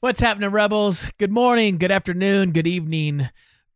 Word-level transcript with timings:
What's 0.00 0.20
happening, 0.20 0.50
Rebels? 0.50 1.10
Good 1.18 1.32
morning, 1.32 1.76
good 1.76 1.90
afternoon, 1.90 2.52
good 2.52 2.68
evening, 2.68 3.28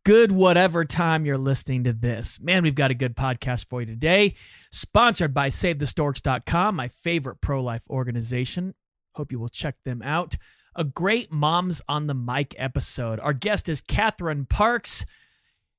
good 0.05 0.31
whatever 0.31 0.85
time 0.85 1.25
you're 1.25 1.37
listening 1.37 1.83
to 1.83 1.91
this. 1.91 2.39
Man, 2.39 2.63
we've 2.63 2.73
got 2.73 2.91
a 2.91 2.93
good 2.93 3.13
podcast 3.13 3.67
for 3.67 3.81
you 3.81 3.87
today. 3.87 4.35
Sponsored 4.71 5.33
by 5.33 5.49
SaveTheStorks.com, 5.49 6.77
my 6.77 6.87
favorite 6.87 7.41
pro 7.41 7.61
life 7.61 7.83
organization. 7.89 8.73
Hope 9.15 9.33
you 9.33 9.39
will 9.39 9.49
check 9.49 9.75
them 9.83 10.01
out 10.01 10.37
a 10.77 10.85
great 10.85 11.29
Moms 11.29 11.81
on 11.89 12.07
the 12.07 12.13
Mic 12.13 12.55
episode. 12.57 13.19
Our 13.19 13.33
guest 13.33 13.67
is 13.67 13.81
Catherine 13.81 14.45
Parks, 14.45 15.05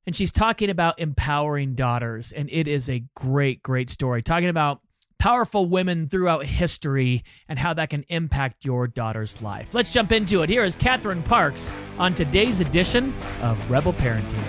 and 0.06 0.14
she's 0.14 0.30
talking 0.30 0.68
about 0.68 1.00
empowering 1.00 1.74
daughters. 1.74 2.32
And 2.32 2.50
it 2.52 2.68
is 2.68 2.90
a 2.90 3.04
great, 3.16 3.62
great 3.62 3.88
story, 3.88 4.20
talking 4.20 4.50
about 4.50 4.82
powerful 5.18 5.66
women 5.66 6.06
throughout 6.06 6.44
history 6.44 7.22
and 7.48 7.58
how 7.58 7.74
that 7.74 7.90
can 7.90 8.04
impact 8.08 8.64
your 8.64 8.86
daughter's 8.86 9.42
life. 9.42 9.74
Let's 9.74 9.92
jump 9.92 10.12
into 10.12 10.42
it. 10.42 10.48
Here 10.50 10.64
is 10.64 10.76
Catherine 10.76 11.22
Parks 11.22 11.72
on 11.98 12.14
today's 12.14 12.60
edition 12.60 13.14
of 13.42 13.70
Rebel 13.70 13.92
Parenting. 13.92 14.42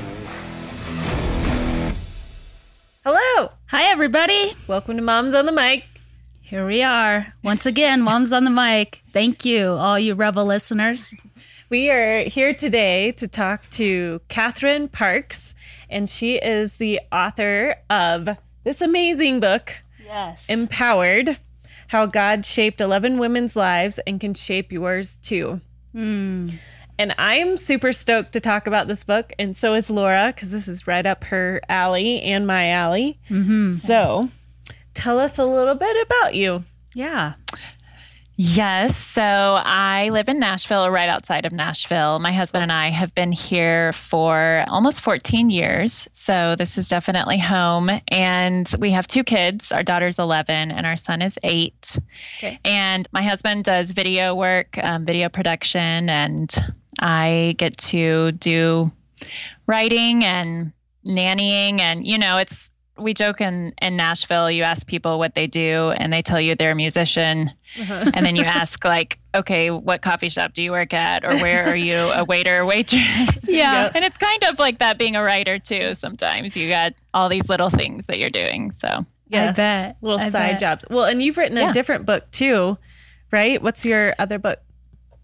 Hello. 3.04 3.52
Hi, 3.68 3.84
everybody. 3.84 4.54
Welcome 4.68 4.96
to 4.98 5.02
Moms 5.02 5.36
on 5.36 5.46
the 5.46 5.52
Mic. 5.52 5.86
Here 6.42 6.68
we 6.68 6.84
are. 6.84 7.34
Once 7.44 7.66
again, 7.66 8.02
Mom's 8.04 8.32
on 8.32 8.44
the 8.44 8.52
mic. 8.52 9.02
Thank 9.12 9.46
you, 9.46 9.70
all 9.70 9.98
you 9.98 10.14
Rebel 10.14 10.46
listeners. 10.46 11.14
We 11.70 11.90
are 11.90 12.24
here 12.24 12.54
today 12.54 13.14
to 13.14 13.28
talk 13.28 13.68
to 13.72 14.22
Catherine 14.28 14.88
Parks, 14.88 15.56
and 15.90 16.08
she 16.08 16.36
is 16.36 16.78
the 16.78 17.02
author 17.12 17.76
of 17.90 18.30
this 18.64 18.82
amazing 18.82 19.40
book, 19.40 19.74
Yes. 20.06 20.48
Empowered 20.50 21.38
How 21.88 22.06
God 22.06 22.46
Shaped 22.46 22.80
11 22.80 23.18
Women's 23.18 23.56
Lives 23.56 24.00
and 24.06 24.20
Can 24.20 24.34
Shape 24.34 24.72
Yours 24.72 25.18
Too. 25.22 25.60
Hmm. 25.92 26.46
And 26.98 27.14
I'm 27.18 27.58
super 27.58 27.92
stoked 27.92 28.32
to 28.34 28.40
talk 28.40 28.68
about 28.68 28.88
this 28.88 29.04
book, 29.04 29.34
and 29.38 29.56
so 29.56 29.74
is 29.74 29.90
Laura, 29.90 30.32
because 30.34 30.52
this 30.52 30.70
is 30.70 30.88
right 30.88 31.06
up 31.06 31.26
her 31.26 31.60
alley 31.68 32.22
and 32.22 32.48
my 32.48 32.70
alley. 32.70 33.20
mm-hmm. 33.30 33.74
So 33.74 34.30
tell 34.94 35.20
us 35.20 35.38
a 35.38 35.46
little 35.46 35.76
bit 35.76 36.08
about 36.08 36.36
you. 36.36 36.64
Yeah. 36.94 37.34
Yes. 38.38 38.98
So 38.98 39.22
I 39.24 40.10
live 40.12 40.28
in 40.28 40.40
Nashville, 40.40 40.90
right 40.90 41.08
outside 41.08 41.46
of 41.46 41.54
Nashville. 41.54 42.20
My 42.20 42.34
husband 42.34 42.64
and 42.64 42.72
I 42.72 42.90
have 42.90 43.16
been 43.16 43.32
here 43.32 43.94
for 43.94 44.66
almost 44.68 45.02
14 45.02 45.50
years. 45.50 46.08
So 46.12 46.56
this 46.58 46.78
is 46.78 46.90
definitely 46.90 47.40
home. 47.40 47.90
And 48.10 48.74
we 48.78 48.92
have 48.92 49.08
two 49.08 49.24
kids. 49.24 49.72
Our 49.72 49.84
daughter's 49.84 50.20
11 50.20 50.72
and 50.72 50.86
our 50.86 50.98
son 50.98 51.22
is 51.22 51.40
eight. 51.44 51.98
Okay. 52.38 52.60
And 52.66 53.08
my 53.14 53.22
husband 53.22 53.64
does 53.64 53.92
video 53.92 54.36
work, 54.36 54.78
um, 54.84 55.06
video 55.06 55.30
production, 55.30 56.10
and 56.10 56.54
I 57.00 57.56
get 57.58 57.78
to 57.78 58.34
do 58.34 58.92
writing 59.66 60.26
and 60.26 60.74
nannying. 61.08 61.80
And, 61.80 62.06
you 62.06 62.18
know, 62.18 62.38
it's, 62.38 62.70
we 62.98 63.14
joke 63.14 63.42
in, 63.42 63.74
in 63.82 63.98
Nashville, 63.98 64.50
you 64.50 64.64
ask 64.64 64.88
people 64.88 65.20
what 65.20 65.36
they 65.36 65.48
do 65.48 65.92
and 65.98 66.14
they 66.14 66.22
tell 66.22 66.40
you 66.40 66.56
they're 66.56 66.72
a 66.72 66.76
musician. 66.76 67.50
Uh-huh. 67.80 68.12
And 68.14 68.26
then 68.26 68.36
you 68.36 68.44
ask, 68.46 68.86
like, 68.86 69.20
okay, 69.34 69.70
what 69.70 70.02
coffee 70.02 70.30
shop 70.30 70.54
do 70.54 70.64
you 70.64 70.72
work 70.72 70.94
at? 70.94 71.26
Or 71.26 71.36
where 71.38 71.66
are 71.68 71.76
you 71.76 71.96
a 71.96 72.24
waiter 72.24 72.60
or 72.62 72.66
waitress? 72.74 73.48
Yeah. 73.48 73.92
and 73.94 74.06
it's 74.06 74.18
kind 74.18 74.44
of 74.46 74.60
like 74.60 74.80
that 74.80 74.98
being 74.98 75.16
a 75.16 75.24
writer 75.24 75.60
too. 75.60 75.94
Sometimes 75.94 76.56
you 76.56 76.70
got 76.70 76.94
all 77.14 77.28
these 77.30 77.50
little 77.50 77.70
things 77.70 78.08
that 78.08 78.18
you're 78.20 78.30
doing. 78.30 78.72
So 78.72 78.88
I 78.88 79.06
Yes. 79.28 79.56
bet. 79.58 79.98
little 80.02 80.20
I 80.20 80.30
side 80.30 80.52
bet. 80.52 80.60
jobs. 80.60 80.86
Well, 80.90 81.06
and 81.06 81.22
you've 81.22 81.38
written 81.38 81.58
a 81.58 81.62
Yeah. 81.62 81.72
different 81.74 82.06
book 82.06 82.30
too, 82.32 82.78
right? 83.32 83.62
What's 83.62 83.86
your 83.86 84.16
other 84.20 84.40
book? 84.40 84.60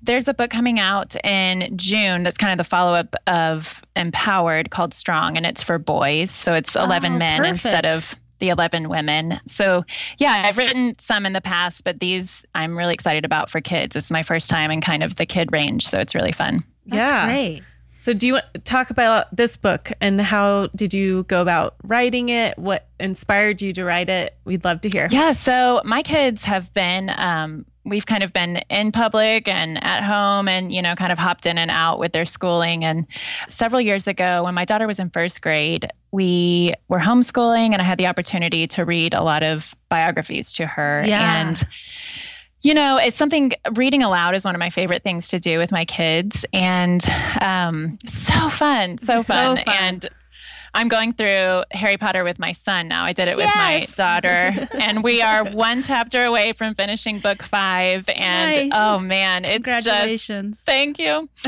There's 0.04 0.28
a 0.28 0.34
book 0.34 0.50
coming 0.50 0.80
out 0.80 1.16
in 1.24 1.76
June 1.78 2.24
that's 2.24 2.38
kind 2.38 2.52
of 2.52 2.58
the 2.58 2.70
follow 2.70 2.94
up 2.94 3.16
of 3.28 3.84
Empowered 3.96 4.72
called 4.72 4.94
Strong, 4.94 5.38
and 5.38 5.46
it's 5.46 5.62
for 5.62 5.78
boys. 5.78 6.32
So 6.32 6.54
it's 6.54 6.76
11 6.76 7.14
Oh, 7.14 7.18
men 7.18 7.46
instead 7.46 7.86
of 7.86 8.16
the 8.40 8.50
11 8.50 8.90
women. 8.90 9.40
So, 9.46 9.86
yeah, 10.18 10.44
I've 10.46 10.58
written 10.58 10.98
some 11.00 11.26
in 11.26 11.34
the 11.34 11.42
past, 11.42 11.84
but 11.84 12.00
these 12.00 12.44
I'm 12.56 12.78
really 12.78 12.94
excited 12.94 13.24
about 13.24 13.50
for 13.50 13.62
kids. 13.62 13.96
It's 13.96 14.12
my 14.12 14.24
first 14.24 14.50
time 14.50 14.72
in 14.72 14.82
kind 14.82 15.04
of 15.04 15.16
the 15.16 15.26
kid 15.26 15.50
range. 15.52 15.88
So 15.88 16.00
it's 16.00 16.14
really 16.14 16.32
fun. 16.34 16.64
That's 16.88 17.12
yeah. 17.12 17.26
great. 17.28 17.64
So, 18.00 18.14
do 18.14 18.26
you 18.26 18.34
want 18.34 18.46
to 18.56 18.62
talk 18.62 18.90
about 18.90 19.28
this 19.30 19.58
book 19.58 19.92
and 20.02 20.20
how 20.20 20.68
did 20.76 20.92
you 20.92 21.22
go 21.26 21.40
about 21.40 21.76
writing 21.84 22.30
it? 22.30 22.58
What 22.58 22.88
inspired 23.00 23.62
you 23.62 23.74
to 23.74 23.84
write 23.84 24.10
it? 24.10 24.36
We'd 24.44 24.66
love 24.66 24.82
to 24.82 24.90
hear. 24.90 25.08
Yeah, 25.12 25.30
so 25.30 25.82
my 25.86 26.02
kids 26.02 26.44
have 26.46 26.74
been, 26.74 27.12
um, 27.16 27.64
we've 27.84 28.06
kind 28.06 28.24
of 28.24 28.32
been 28.32 28.58
in 28.70 28.92
public 28.92 29.48
and 29.48 29.84
at 29.84 30.04
home 30.04 30.48
and, 30.48 30.72
you 30.72 30.82
know, 30.82 30.96
kind 30.96 31.12
of 31.12 31.18
hopped 31.18 31.46
in 31.46 31.58
and 31.58 31.72
out 31.72 31.98
with 31.98 32.12
their 32.12 32.26
schooling. 32.26 32.86
And 32.86 33.08
several 33.48 33.82
years 33.82 34.08
ago, 34.08 34.44
when 34.44 34.54
my 34.54 34.66
daughter 34.66 34.86
was 34.86 35.00
in 35.00 35.10
first 35.10 35.42
grade, 35.42 35.90
we 36.12 36.74
were 36.90 37.00
homeschooling 37.00 37.74
and 37.74 37.82
I 37.82 37.84
had 37.84 37.98
the 37.98 38.08
opportunity 38.08 38.68
to 38.68 38.86
read 38.86 39.14
a 39.14 39.24
lot 39.24 39.42
of 39.42 39.74
biographies 39.90 40.54
to 40.54 40.68
her. 40.68 41.04
Yeah. 41.06 41.42
And, 41.42 41.64
you 42.62 42.76
know, 42.76 42.98
it's 42.98 43.16
something 43.16 43.54
reading 43.74 44.04
aloud 44.04 44.36
is 44.36 44.46
one 44.46 44.54
of 44.54 44.60
my 44.60 44.70
favorite 44.70 45.04
things 45.04 45.28
to 45.30 45.40
do 45.40 45.58
with 45.58 45.72
my 45.72 45.84
kids. 45.84 46.46
And 46.54 47.04
um, 47.40 47.98
so 48.06 48.50
fun, 48.50 49.00
so 49.00 49.24
So 49.24 49.24
fun. 49.24 49.58
fun. 49.58 49.76
And 49.76 50.10
I'm 50.74 50.88
going 50.88 51.12
through 51.14 51.64
Harry 51.72 51.98
Potter 51.98 52.24
with 52.24 52.40
my 52.40 52.54
son 52.54 52.88
now. 52.88 53.04
I 53.04 53.12
did 53.14 53.28
it 53.28 53.36
with 53.36 53.50
my 53.56 53.86
daughter, 53.98 54.54
and 54.80 55.04
we 55.04 55.22
are 55.22 55.44
one 55.52 55.82
chapter 55.82 56.24
away 56.24 56.54
from 56.54 56.76
finishing 56.76 57.20
book 57.20 57.44
five. 57.44 58.08
And 58.10 58.72
Nice. 58.72 58.72
oh 58.74 59.00
man, 59.00 59.44
it's 59.44 59.66
Congratulations. 59.66 60.56
just 60.58 60.66
thank 60.66 60.98
you. 61.00 61.30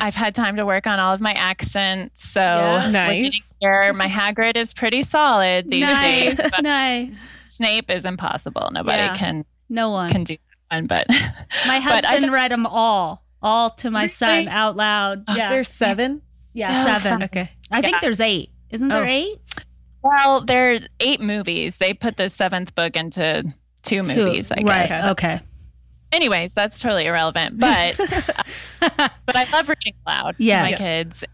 I've 0.00 0.14
had 0.14 0.34
time 0.34 0.56
to 0.56 0.64
work 0.64 0.86
on 0.86 0.98
all 0.98 1.12
of 1.12 1.20
my 1.20 1.32
accents, 1.34 2.26
so 2.28 2.40
Yeah. 2.40 2.90
Nice. 2.90 3.22
getting 3.24 3.40
there. 3.60 3.92
My 3.92 4.08
Hagrid 4.08 4.56
is 4.56 4.72
pretty 4.72 5.02
solid 5.02 5.70
these 5.70 5.82
nice. 5.84 6.36
days. 6.38 6.50
Nice. 6.62 7.30
Snape 7.44 7.90
is 7.90 8.06
impossible. 8.06 8.70
Nobody 8.72 8.98
Yeah. 9.02 9.14
can 9.14 9.44
No 9.68 9.90
one. 9.90 10.08
can 10.08 10.24
do 10.24 10.36
that 10.70 10.76
one, 10.76 10.86
but 10.86 11.06
My 11.10 11.18
but 11.66 11.70
I 11.76 11.78
husband 11.80 12.22
did- 12.22 12.32
read 12.32 12.50
them 12.50 12.64
all, 12.66 13.22
all 13.42 13.68
to 13.70 13.90
my 13.90 14.06
son 14.06 14.48
out 14.48 14.76
loud. 14.76 15.18
Yeah. 15.28 15.50
There's 15.50 15.68
seven. 15.68 16.22
yeah, 16.54 16.84
so 16.84 16.92
seven. 16.94 17.10
fun. 17.18 17.22
Okay. 17.24 17.50
I 17.70 17.82
think 17.82 18.00
there's 18.00 18.20
eight. 18.20 18.48
Isn't 18.72 18.88
there 18.88 19.04
Oh. 19.04 19.08
eight? 19.08 19.38
Well, 20.02 20.40
there 20.44 20.72
are 20.72 20.78
eight 20.98 21.20
movies. 21.20 21.78
They 21.78 21.94
put 21.94 22.16
the 22.16 22.28
seventh 22.28 22.74
book 22.74 22.96
into 22.96 23.44
two 23.82 24.02
Two. 24.02 24.24
movies, 24.24 24.50
I 24.50 24.56
right. 24.62 24.88
guess. 24.88 25.04
Okay. 25.12 25.40
Anyways, 26.10 26.52
that's 26.54 26.80
totally 26.80 27.06
irrelevant. 27.06 27.58
But 27.58 27.96
but 28.80 29.36
I 29.36 29.44
love 29.52 29.68
reading 29.68 29.94
aloud 30.06 30.34
Yes. 30.38 30.78
to 30.78 30.84
my 30.84 30.90
kids. 30.90 31.24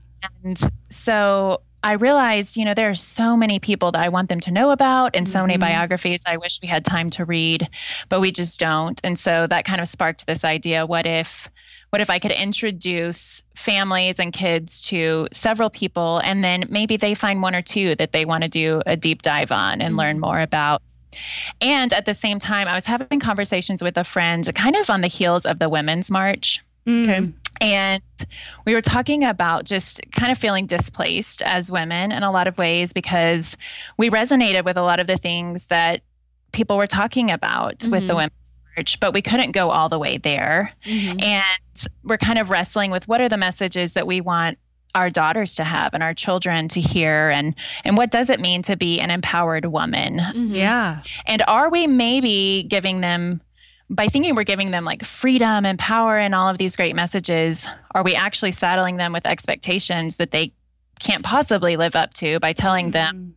And 0.45 0.61
so 0.91 1.63
I 1.83 1.93
realized, 1.93 2.57
you 2.57 2.65
know, 2.65 2.75
there 2.75 2.91
are 2.91 2.95
so 2.95 3.37
many 3.37 3.59
people 3.59 3.93
that 3.93 4.03
I 4.03 4.09
want 4.09 4.29
them 4.29 4.41
to 4.41 4.51
know 4.51 4.71
about 4.71 5.15
and 5.17 5.29
so 5.29 5.43
many 5.43 5.57
Mhm. 5.57 5.61
biographies 5.61 6.23
I 6.27 6.37
wish 6.37 6.59
we 6.61 6.69
had 6.69 6.85
time 6.85 7.09
to 7.11 7.25
read, 7.25 7.69
but 8.09 8.21
we 8.21 8.33
just 8.33 8.59
don't. 8.61 9.01
And 9.05 9.19
so 9.19 9.47
that 9.47 9.65
kind 9.65 9.81
of 9.81 9.87
sparked 9.89 10.27
this 10.27 10.45
idea, 10.45 10.85
what 10.87 11.07
if 11.07 11.49
what 11.91 12.03
if 12.03 12.11
I 12.11 12.19
could 12.19 12.33
introduce 12.33 13.43
families 13.55 14.19
and 14.19 14.33
kids 14.33 14.83
to 14.89 15.29
several 15.33 15.71
people 15.71 16.19
and 16.19 16.45
then 16.45 16.65
maybe 16.69 16.97
they 16.97 17.15
find 17.15 17.41
one 17.43 17.55
or 17.55 17.63
two 17.63 17.95
that 17.97 18.13
they 18.13 18.25
want 18.25 18.43
to 18.43 18.49
do 18.49 18.83
a 18.87 18.97
deep 18.97 19.23
dive 19.23 19.51
on 19.51 19.81
and 19.81 19.97
learn 19.97 20.21
more 20.21 20.41
about. 20.41 20.83
And 21.61 21.93
at 21.95 22.05
the 22.05 22.15
same 22.15 22.39
time, 22.39 22.69
I 22.69 22.75
was 22.75 22.85
having 22.85 23.21
conversations 23.21 23.83
with 23.83 23.97
a 23.97 24.05
friend 24.05 24.49
kind 24.55 24.77
of 24.77 24.91
on 24.91 25.01
the 25.01 25.09
heels 25.09 25.47
of 25.47 25.59
the 25.59 25.69
Women's 25.69 26.11
March. 26.11 26.63
Okay. 26.87 27.21
Mm. 27.21 27.33
And 27.61 28.03
we 28.67 28.75
were 28.75 28.83
talking 28.83 29.25
about 29.25 29.65
just 29.65 30.01
kind 30.13 30.31
of 30.31 30.39
feeling 30.39 30.67
displaced 30.67 31.43
as 31.43 31.73
women 31.73 32.13
in 32.13 32.23
a 32.23 32.31
lot 32.31 32.47
of 32.47 32.57
ways 32.57 32.93
because 32.93 33.57
we 33.97 34.11
resonated 34.11 34.65
with 34.65 34.77
a 34.77 34.83
lot 34.83 35.01
of 35.01 35.07
the 35.07 35.17
things 35.17 35.67
that 35.67 36.03
people 36.53 36.77
were 36.77 36.87
talking 36.87 37.31
about 37.31 37.85
with 37.89 38.07
the 38.07 38.13
Mhm. 38.13 38.17
Women's 38.79 38.93
March, 38.93 39.01
but 39.01 39.13
we 39.15 39.23
couldn't 39.23 39.53
go 39.53 39.71
all 39.71 39.89
the 39.89 39.99
way 39.99 40.19
there. 40.19 40.73
Mhm. 40.85 41.23
And 41.23 41.87
we're 42.05 42.19
kind 42.19 42.39
of 42.39 42.51
wrestling 42.51 42.91
with 42.91 43.07
what 43.09 43.21
are 43.21 43.29
the 43.29 43.37
messages 43.37 43.93
that 43.95 44.07
we 44.07 44.21
want 44.21 44.59
our 44.95 45.11
daughters 45.11 45.55
to 45.57 45.65
have 45.65 45.93
and 45.93 46.03
our 46.03 46.15
children 46.15 46.67
to 46.69 46.81
hear 46.81 47.29
and 47.31 47.55
and 47.85 47.99
what 47.99 48.11
does 48.11 48.31
it 48.31 48.41
mean 48.41 48.63
to 48.63 48.75
be 48.75 49.01
an 49.01 49.11
empowered 49.11 49.67
woman 49.67 50.19
Yeah. 50.49 51.03
and 51.27 51.43
are 51.47 51.69
we 51.69 51.87
maybe 51.87 52.65
giving 52.67 53.03
them 53.03 53.43
by 53.91 54.09
thinking 54.09 54.35
we're 54.35 54.45
giving 54.45 54.71
them 54.71 54.87
like 54.87 55.05
freedom 55.05 55.67
and 55.67 55.79
power 55.79 56.17
and 56.17 56.35
all 56.35 56.49
of 56.49 56.57
these 56.59 56.75
great 56.75 56.95
messages, 56.97 57.69
are 57.95 58.03
we 58.03 58.15
actually 58.15 58.51
saddling 58.51 58.97
them 58.97 59.13
with 59.13 59.27
expectations 59.27 60.17
that 60.17 60.31
they 60.31 60.53
can't 61.01 61.23
possibly 61.23 61.77
live 61.77 61.95
up 61.95 62.15
to 62.15 62.39
by 62.41 62.53
telling 62.55 62.91
them 62.91 63.15
Mm-hmm. 63.15 63.31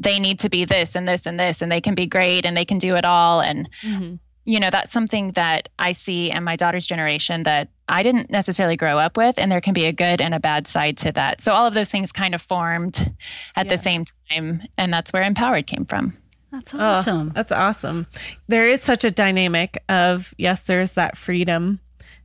they 0.00 0.18
need 0.18 0.40
to 0.40 0.48
be 0.50 0.64
this 0.64 0.96
and 0.96 1.06
this 1.06 1.26
and 1.26 1.38
this 1.38 1.62
and 1.62 1.70
they 1.70 1.80
can 1.80 1.94
be 1.94 2.06
great 2.06 2.44
and 2.44 2.56
they 2.56 2.64
can 2.64 2.78
do 2.78 2.96
it 2.96 3.04
all 3.04 3.40
and 3.40 3.70
Mm-hmm. 3.82 4.16
You 4.48 4.58
know 4.58 4.70
that's 4.70 4.90
something 4.92 5.28
that 5.32 5.68
i 5.78 5.92
see 5.92 6.30
in 6.30 6.42
my 6.42 6.56
daughter's 6.56 6.86
generation 6.86 7.42
that 7.42 7.68
i 7.88 8.02
didn't 8.02 8.30
necessarily 8.30 8.76
grow 8.76 8.98
up 8.98 9.16
with 9.16 9.38
and 9.38 9.52
there 9.52 9.60
can 9.60 9.74
be 9.74 9.84
a 9.84 9.92
good 9.92 10.20
and 10.20 10.32
a 10.34 10.40
bad 10.40 10.66
side 10.66 10.96
to 10.96 11.12
that 11.12 11.40
so 11.40 11.52
all 11.52 11.66
of 11.66 11.74
those 11.74 11.90
things 11.90 12.10
kind 12.12 12.34
of 12.34 12.40
formed 12.40 13.12
at 13.56 13.66
Yeah. 13.66 13.70
the 13.74 13.78
same 13.78 14.04
time 14.30 14.62
and 14.78 14.92
that's 14.92 15.12
where 15.12 15.22
empowered 15.22 15.66
came 15.66 15.84
from 15.84 16.14
That's 16.50 16.72
Oh, 16.74 16.78
awesome. 16.80 17.30
that's 17.34 17.52
awesome. 17.52 18.06
There 18.46 18.66
is 18.68 18.80
such 18.82 19.04
a 19.04 19.10
dynamic 19.10 19.82
of 19.90 20.32
yes, 20.38 20.62
there's 20.62 20.92
that 20.92 21.18
freedom 21.18 21.78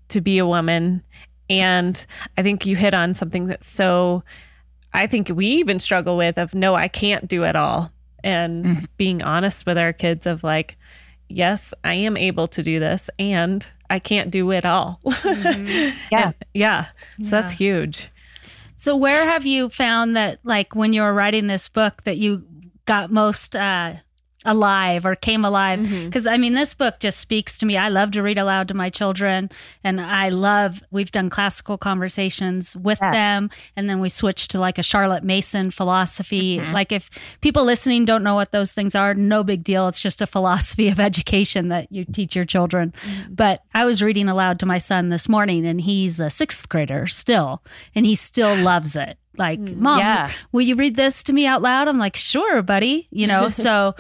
to 0.07 0.21
be 0.21 0.37
a 0.37 0.45
woman. 0.45 1.03
And 1.49 2.05
I 2.37 2.41
think 2.41 2.65
you 2.65 2.77
hit 2.77 2.93
on 2.93 3.13
something 3.15 3.47
that's 3.47 3.67
so 3.67 4.23
I 4.93 5.07
think 5.07 5.27
we 5.29 5.47
even 5.47 5.77
struggle 5.79 6.15
with 6.15 6.37
of 6.37 6.55
no, 6.55 6.73
I 6.73 6.87
can't 6.87 7.27
do 7.27 7.43
it 7.43 7.55
all. 7.57 7.91
And 8.23 8.65
Mhm. 8.65 8.85
being 8.95 9.21
honest 9.23 9.65
with 9.65 9.77
our 9.77 9.91
kids 9.91 10.25
of 10.25 10.41
like, 10.41 10.77
yes, 11.29 11.73
I 11.83 11.93
am 11.95 12.17
able 12.17 12.47
to 12.47 12.63
do 12.63 12.79
this 12.79 13.09
and 13.19 13.67
I 13.89 13.99
can't 13.99 14.29
do 14.31 14.51
it 14.51 14.65
all. 14.65 14.99
Yeah. 15.23 15.95
And- 16.11 16.33
yeah. 16.53 16.85
So 17.23 17.29
that's 17.29 17.53
huge. 17.53 18.09
So 18.75 18.95
where 18.95 19.25
have 19.25 19.45
you 19.45 19.69
found 19.69 20.15
that 20.15 20.39
like 20.43 20.75
when 20.75 20.93
you 20.93 21.01
were 21.01 21.13
writing 21.13 21.47
this 21.47 21.69
book 21.69 22.03
that 22.03 22.17
you 22.17 22.45
got 22.85 23.11
most 23.11 23.55
uh 23.55 23.93
alive 24.45 25.06
or 25.06 25.16
came 25.16 25.45
alive 25.45 25.80
Mm-hmm. 25.80 26.06
because 26.06 26.28
i 26.28 26.38
mean 26.38 26.54
this 26.54 26.74
book 26.74 27.00
just 27.00 27.19
speaks 27.19 27.57
to 27.57 27.66
me 27.66 27.78
i 27.78 27.90
love 27.90 28.12
to 28.12 28.22
read 28.22 28.38
aloud 28.38 28.68
to 28.68 28.74
my 28.74 28.90
children 28.90 29.50
and 29.84 30.00
i 30.01 30.30
love 30.30 30.81
we've 30.92 31.12
done 31.12 31.30
classical 31.30 31.78
conversations 31.78 32.75
with 32.78 33.00
Yeah. 33.01 33.12
them 33.12 33.50
and 33.75 33.90
then 33.90 34.00
we 34.00 34.10
switched 34.10 34.51
to 34.51 34.60
like 34.60 34.78
a 34.78 34.84
charlotte 34.84 35.24
mason 35.24 35.72
philosophy 35.72 36.57
Mm-hmm. 36.57 36.74
like 36.74 36.92
if 36.92 37.10
people 37.42 37.63
listening 37.63 38.06
don't 38.06 38.24
know 38.24 38.36
what 38.36 38.51
those 38.51 38.72
things 38.72 38.95
are 38.95 39.13
no 39.13 39.44
big 39.44 39.63
deal 39.63 39.88
it's 39.88 40.01
just 40.01 40.22
a 40.22 40.28
philosophy 40.28 40.90
of 40.90 41.00
education 41.00 41.69
that 41.69 41.92
you 41.92 42.06
teach 42.06 42.36
your 42.36 42.45
children 42.45 42.94
Mm-hmm. 42.98 43.34
but 43.36 43.62
i 43.74 43.86
was 43.86 44.01
reading 44.04 44.30
aloud 44.30 44.60
to 44.60 44.66
my 44.66 44.78
son 44.78 45.10
this 45.10 45.28
morning 45.30 45.66
and 45.66 45.81
he's 45.81 46.19
a 46.19 46.30
sixth 46.30 46.69
grader 46.69 47.07
still 47.07 47.63
and 47.95 48.06
he 48.06 48.16
still 48.16 48.56
loves 48.72 48.95
it 48.95 49.18
like 49.38 49.60
mom 49.60 50.00
Yeah. 50.00 50.30
will 50.51 50.62
you 50.62 50.75
read 50.75 50.95
this 50.95 51.24
to 51.24 51.34
me 51.34 51.45
out 51.48 51.62
loud 51.62 51.88
i'm 51.88 51.98
like 51.98 52.16
sure 52.16 52.62
buddy 52.62 53.07
you 53.12 53.25
know 53.28 53.50
so 53.66 53.95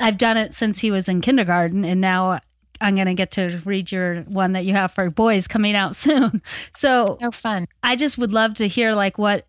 i've 0.00 0.18
done 0.18 0.36
it 0.36 0.54
since 0.54 0.80
he 0.80 0.90
was 0.90 1.08
in 1.08 1.20
kindergarten 1.20 1.84
and 1.84 2.00
now 2.00 2.38
i'm 2.80 2.94
going 2.94 3.06
to 3.06 3.14
get 3.14 3.30
to 3.30 3.60
read 3.64 3.90
your 3.92 4.22
one 4.22 4.52
that 4.52 4.64
you 4.64 4.72
have 4.74 4.90
for 4.92 5.08
boys 5.10 5.46
coming 5.46 5.74
out 5.76 5.94
soon. 6.04 6.42
So 6.72 7.18
so 7.20 7.30
fun. 7.30 7.66
I 7.82 7.96
just 7.96 8.18
would 8.18 8.32
love 8.32 8.54
to 8.54 8.66
hear 8.68 8.92
like 8.94 9.16
what 9.18 9.46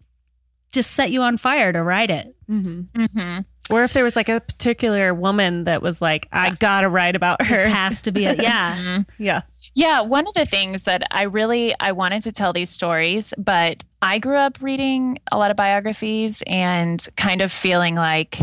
just 0.71 0.91
set 0.91 1.09
you 1.11 1.21
on 1.21 1.37
fire 1.37 1.71
to 1.71 1.81
write 1.81 2.11
it. 2.11 2.35
Mm-hmm. 2.49 3.05
hmm 3.05 3.39
Or 3.71 3.83
if 3.83 3.93
there 3.93 4.03
was 4.03 4.15
like 4.15 4.29
a 4.29 4.41
particular 4.41 5.13
woman 5.13 5.63
that 5.63 5.81
was 5.81 6.01
like, 6.01 6.27
I 6.31 6.51
gotta 6.51 6.87
write 6.89 7.15
about 7.15 7.39
this 7.39 7.47
her. 7.47 7.67
has 7.67 8.01
to 8.03 8.11
be 8.11 8.25
a 8.25 8.35
yeah. 8.35 9.03
Yeah. 9.17 9.41
Yeah, 9.73 10.01
one 10.01 10.25
of 10.25 10.33
the 10.35 10.45
things 10.45 10.83
that 10.83 11.05
I 11.11 11.23
really 11.23 11.73
I 11.81 11.91
wanted 11.91 12.21
to 12.23 12.31
tell 12.31 12.53
these 12.53 12.69
stories, 12.69 13.33
but 13.37 13.83
I 14.01 14.19
grew 14.19 14.37
up 14.37 14.59
reading 14.61 15.17
a 15.31 15.37
lot 15.37 15.51
of 15.51 15.57
biographies 15.57 16.41
and 16.47 17.05
kind 17.17 17.41
of 17.41 17.51
feeling 17.51 17.95
like 17.95 18.39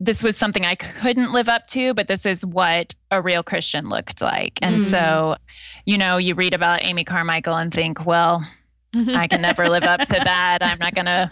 this 0.00 0.22
was 0.22 0.36
something 0.36 0.64
I 0.64 0.74
couldn't 0.76 1.32
live 1.32 1.48
up 1.48 1.66
to, 1.68 1.92
but 1.94 2.06
this 2.08 2.24
is 2.24 2.44
what 2.46 2.94
a 3.10 3.20
real 3.20 3.42
Christian 3.42 3.88
looked 3.88 4.20
like. 4.22 4.58
And 4.62 4.76
Mm. 4.76 4.80
so, 4.90 5.36
you 5.86 5.98
know, 5.98 6.18
you 6.18 6.34
read 6.34 6.54
about 6.54 6.84
Amy 6.84 7.02
Carmichael 7.04 7.56
and 7.56 7.72
think, 7.72 8.06
well, 8.06 8.46
I 8.94 9.26
can 9.26 9.40
never 9.42 9.68
live 9.68 9.82
up 9.84 10.00
to 10.00 10.20
that. 10.24 10.58
I'm 10.62 10.78
not 10.78 10.94
going 10.94 11.06
to 11.06 11.30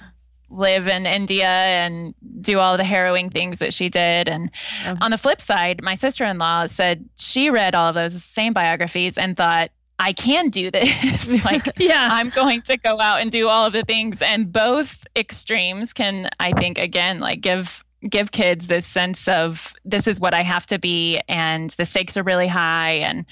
live 0.50 0.88
in 0.88 1.06
India 1.06 1.46
and 1.48 2.14
do 2.40 2.58
all 2.58 2.76
the 2.76 2.84
harrowing 2.84 3.30
things 3.30 3.58
that 3.60 3.72
she 3.72 3.88
did. 3.88 4.28
And 4.28 4.50
Oh. 4.86 4.96
on 5.00 5.10
the 5.10 5.18
flip 5.18 5.40
side, 5.40 5.82
my 5.82 5.94
sister 5.94 6.24
in 6.24 6.38
law 6.38 6.66
said 6.66 7.04
she 7.18 7.50
read 7.50 7.74
all 7.74 7.88
of 7.88 7.94
those 7.94 8.22
same 8.22 8.52
biographies 8.52 9.16
and 9.18 9.36
thought, 9.36 9.70
I 9.98 10.12
can 10.12 10.50
do 10.50 10.70
this. 10.70 11.44
like, 11.44 11.66
yeah 11.78 12.10
I'm 12.12 12.28
going 12.30 12.62
to 12.62 12.76
go 12.76 13.00
out 13.00 13.20
and 13.20 13.30
do 13.30 13.48
all 13.48 13.64
of 13.66 13.72
the 13.72 13.82
things. 13.82 14.20
And 14.22 14.52
both 14.52 15.04
extremes 15.16 15.92
can, 15.92 16.28
I 16.40 16.52
think, 16.52 16.78
again, 16.78 17.18
like 17.20 17.40
give 17.40 17.82
give 18.08 18.30
kids 18.32 18.68
this 18.68 18.86
sense 18.86 19.28
of 19.28 19.74
this 19.84 20.06
is 20.06 20.20
what 20.20 20.34
I 20.34 20.42
have 20.42 20.66
to 20.66 20.78
be 20.78 21.20
and 21.28 21.70
the 21.70 21.84
stakes 21.84 22.16
are 22.16 22.22
really 22.22 22.46
high 22.46 22.92
and 22.92 23.24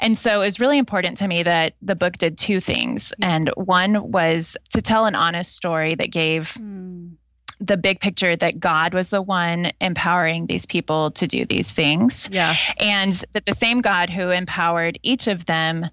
and 0.00 0.16
so 0.16 0.40
it 0.40 0.44
was 0.44 0.60
really 0.60 0.78
important 0.78 1.16
to 1.18 1.28
me 1.28 1.42
that 1.42 1.74
the 1.82 1.94
book 1.94 2.14
did 2.14 2.38
two 2.38 2.60
things 2.60 3.12
and 3.20 3.50
one 3.56 4.10
was 4.10 4.56
to 4.70 4.80
tell 4.82 5.06
an 5.06 5.14
honest 5.14 5.54
story 5.54 5.94
that 5.94 6.10
gave 6.10 6.54
Mm. 6.54 7.12
the 7.60 7.76
big 7.76 8.00
picture 8.00 8.34
that 8.36 8.58
God 8.58 8.92
was 8.94 9.10
the 9.10 9.22
one 9.22 9.70
empowering 9.80 10.46
these 10.46 10.66
people 10.66 11.10
to 11.12 11.26
do 11.26 11.44
these 11.46 11.70
things 11.72 12.28
Yeah. 12.32 12.54
and 12.78 13.12
that 13.32 13.46
the 13.46 13.54
same 13.54 13.80
God 13.80 14.10
who 14.10 14.30
empowered 14.30 14.98
each 15.02 15.26
of 15.28 15.46
them 15.46 15.88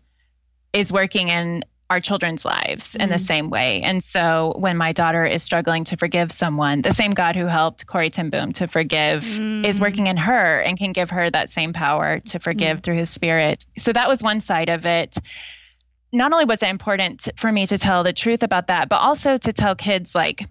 is 0.74 0.92
working 0.92 1.30
in 1.30 1.64
our 1.90 2.00
children's 2.00 2.46
lives 2.46 2.96
in 2.96 3.10
the 3.10 3.16
Mhm. 3.16 3.20
same 3.20 3.50
way. 3.50 3.82
And 3.82 4.04
so 4.04 4.54
when 4.58 4.78
my 4.78 4.92
daughter 4.94 5.26
is 5.26 5.42
struggling 5.42 5.84
to 5.86 5.98
forgive 5.98 6.32
someone, 6.32 6.84
the 6.84 6.92
same 6.94 7.12
God 7.12 7.36
who 7.36 7.48
helped 7.48 7.88
Corrie 7.88 8.12
Ten 8.12 8.30
Boom 8.30 8.52
to 8.54 8.68
forgive 8.68 9.24
is 9.26 9.78
Mm. 9.78 9.82
working 9.82 10.08
in 10.08 10.16
her 10.18 10.60
and 10.62 10.78
can 10.78 10.92
give 10.92 11.10
her 11.10 11.32
that 11.32 11.50
same 11.50 11.74
power 11.74 12.20
to 12.20 12.40
forgive 12.40 12.82
through 12.82 12.96
his 12.96 13.10
spirit. 13.10 13.66
So 13.76 13.92
that 13.94 14.08
was 14.08 14.22
one 14.22 14.40
side 14.40 14.70
of 14.70 14.86
it. 14.86 15.18
Not 16.12 16.32
only 16.32 16.46
was 16.46 16.62
it 16.62 16.70
important 16.70 17.28
for 17.38 17.52
me 17.52 17.66
to 17.68 17.78
tell 17.78 18.04
the 18.04 18.14
truth 18.14 18.44
about 18.44 18.68
that, 18.68 18.88
but 18.88 18.98
also 18.98 19.38
to 19.38 19.52
tell 19.54 19.76
kids 19.76 20.14
like 20.14 20.48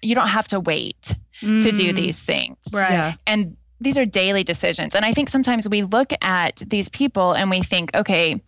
you 0.00 0.14
don't 0.14 0.28
have 0.28 0.48
to 0.48 0.58
wait 0.60 1.14
to 1.40 1.70
do 1.72 1.92
Mm. 1.92 1.96
these 1.96 2.18
things 2.20 2.56
right 2.72 2.90
Yeah. 2.90 3.12
and 3.26 3.56
these 3.80 3.98
are 3.98 4.04
daily 4.06 4.44
decisions. 4.44 4.94
And 4.94 5.04
I 5.04 5.12
think 5.12 5.28
sometimes 5.28 5.68
we 5.68 5.82
look 5.82 6.12
at 6.22 6.62
these 6.68 6.88
people 6.88 7.32
and 7.32 7.50
we 7.50 7.62
think, 7.62 7.90
okay, 7.96 8.40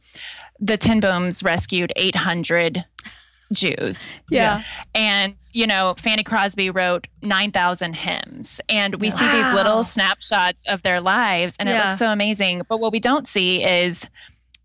the 0.64 0.76
Ten 0.78 0.98
Booms 1.00 1.42
rescued 1.42 1.92
800 1.96 2.84
Jews. 3.52 4.18
yeah 4.30 4.62
And, 4.94 5.34
you 5.52 5.66
know, 5.66 5.94
Fanny 5.98 6.22
Crosby 6.24 6.70
wrote 6.70 7.06
9,000 7.22 7.94
hymns. 7.94 8.60
And 8.70 8.94
we 8.96 9.08
Yeah. 9.08 9.14
see 9.14 9.26
these 9.30 9.52
little 9.54 9.84
snapshots 9.84 10.66
of 10.68 10.82
their 10.82 11.00
lives 11.00 11.54
and 11.60 11.68
it 11.68 11.76
looks 11.76 11.98
so 11.98 12.10
amazing. 12.10 12.62
But 12.68 12.80
what 12.80 12.92
we 12.92 13.00
don't 13.00 13.28
see 13.28 13.62
is 13.62 14.08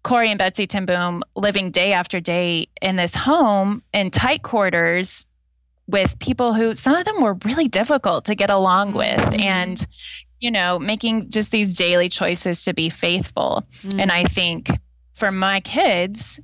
Corrie 0.03 0.29
and 0.29 0.37
Betsy 0.39 0.65
Ten 0.65 0.85
Boom 0.85 1.23
living 1.35 1.71
day 1.71 1.91
after 1.91 2.21
day 2.21 2.67
in 2.81 2.95
this 2.95 3.13
home 3.13 3.83
in 3.93 4.09
tight 4.09 4.44
quarters 4.44 5.25
with 5.87 6.18
people 6.19 6.53
who 6.53 6.73
some 6.73 6.95
of 6.95 7.03
them 7.03 7.19
were 7.21 7.33
really 7.44 7.68
difficult 7.68 8.23
to 8.25 8.35
get 8.35 8.49
along 8.49 8.94
with 8.94 9.19
Mhm. 9.19 9.41
and 9.44 9.87
you 10.39 10.49
know 10.51 10.79
making 10.79 11.29
just 11.29 11.51
these 11.51 11.75
daily 11.75 12.07
choices 12.07 12.63
to 12.63 12.73
be 12.73 12.89
faithful 12.89 13.63
Mm. 13.83 13.99
and 14.03 14.11
i 14.11 14.23
think 14.23 14.69
for 15.19 15.31
my 15.31 15.59
kids 15.61 16.40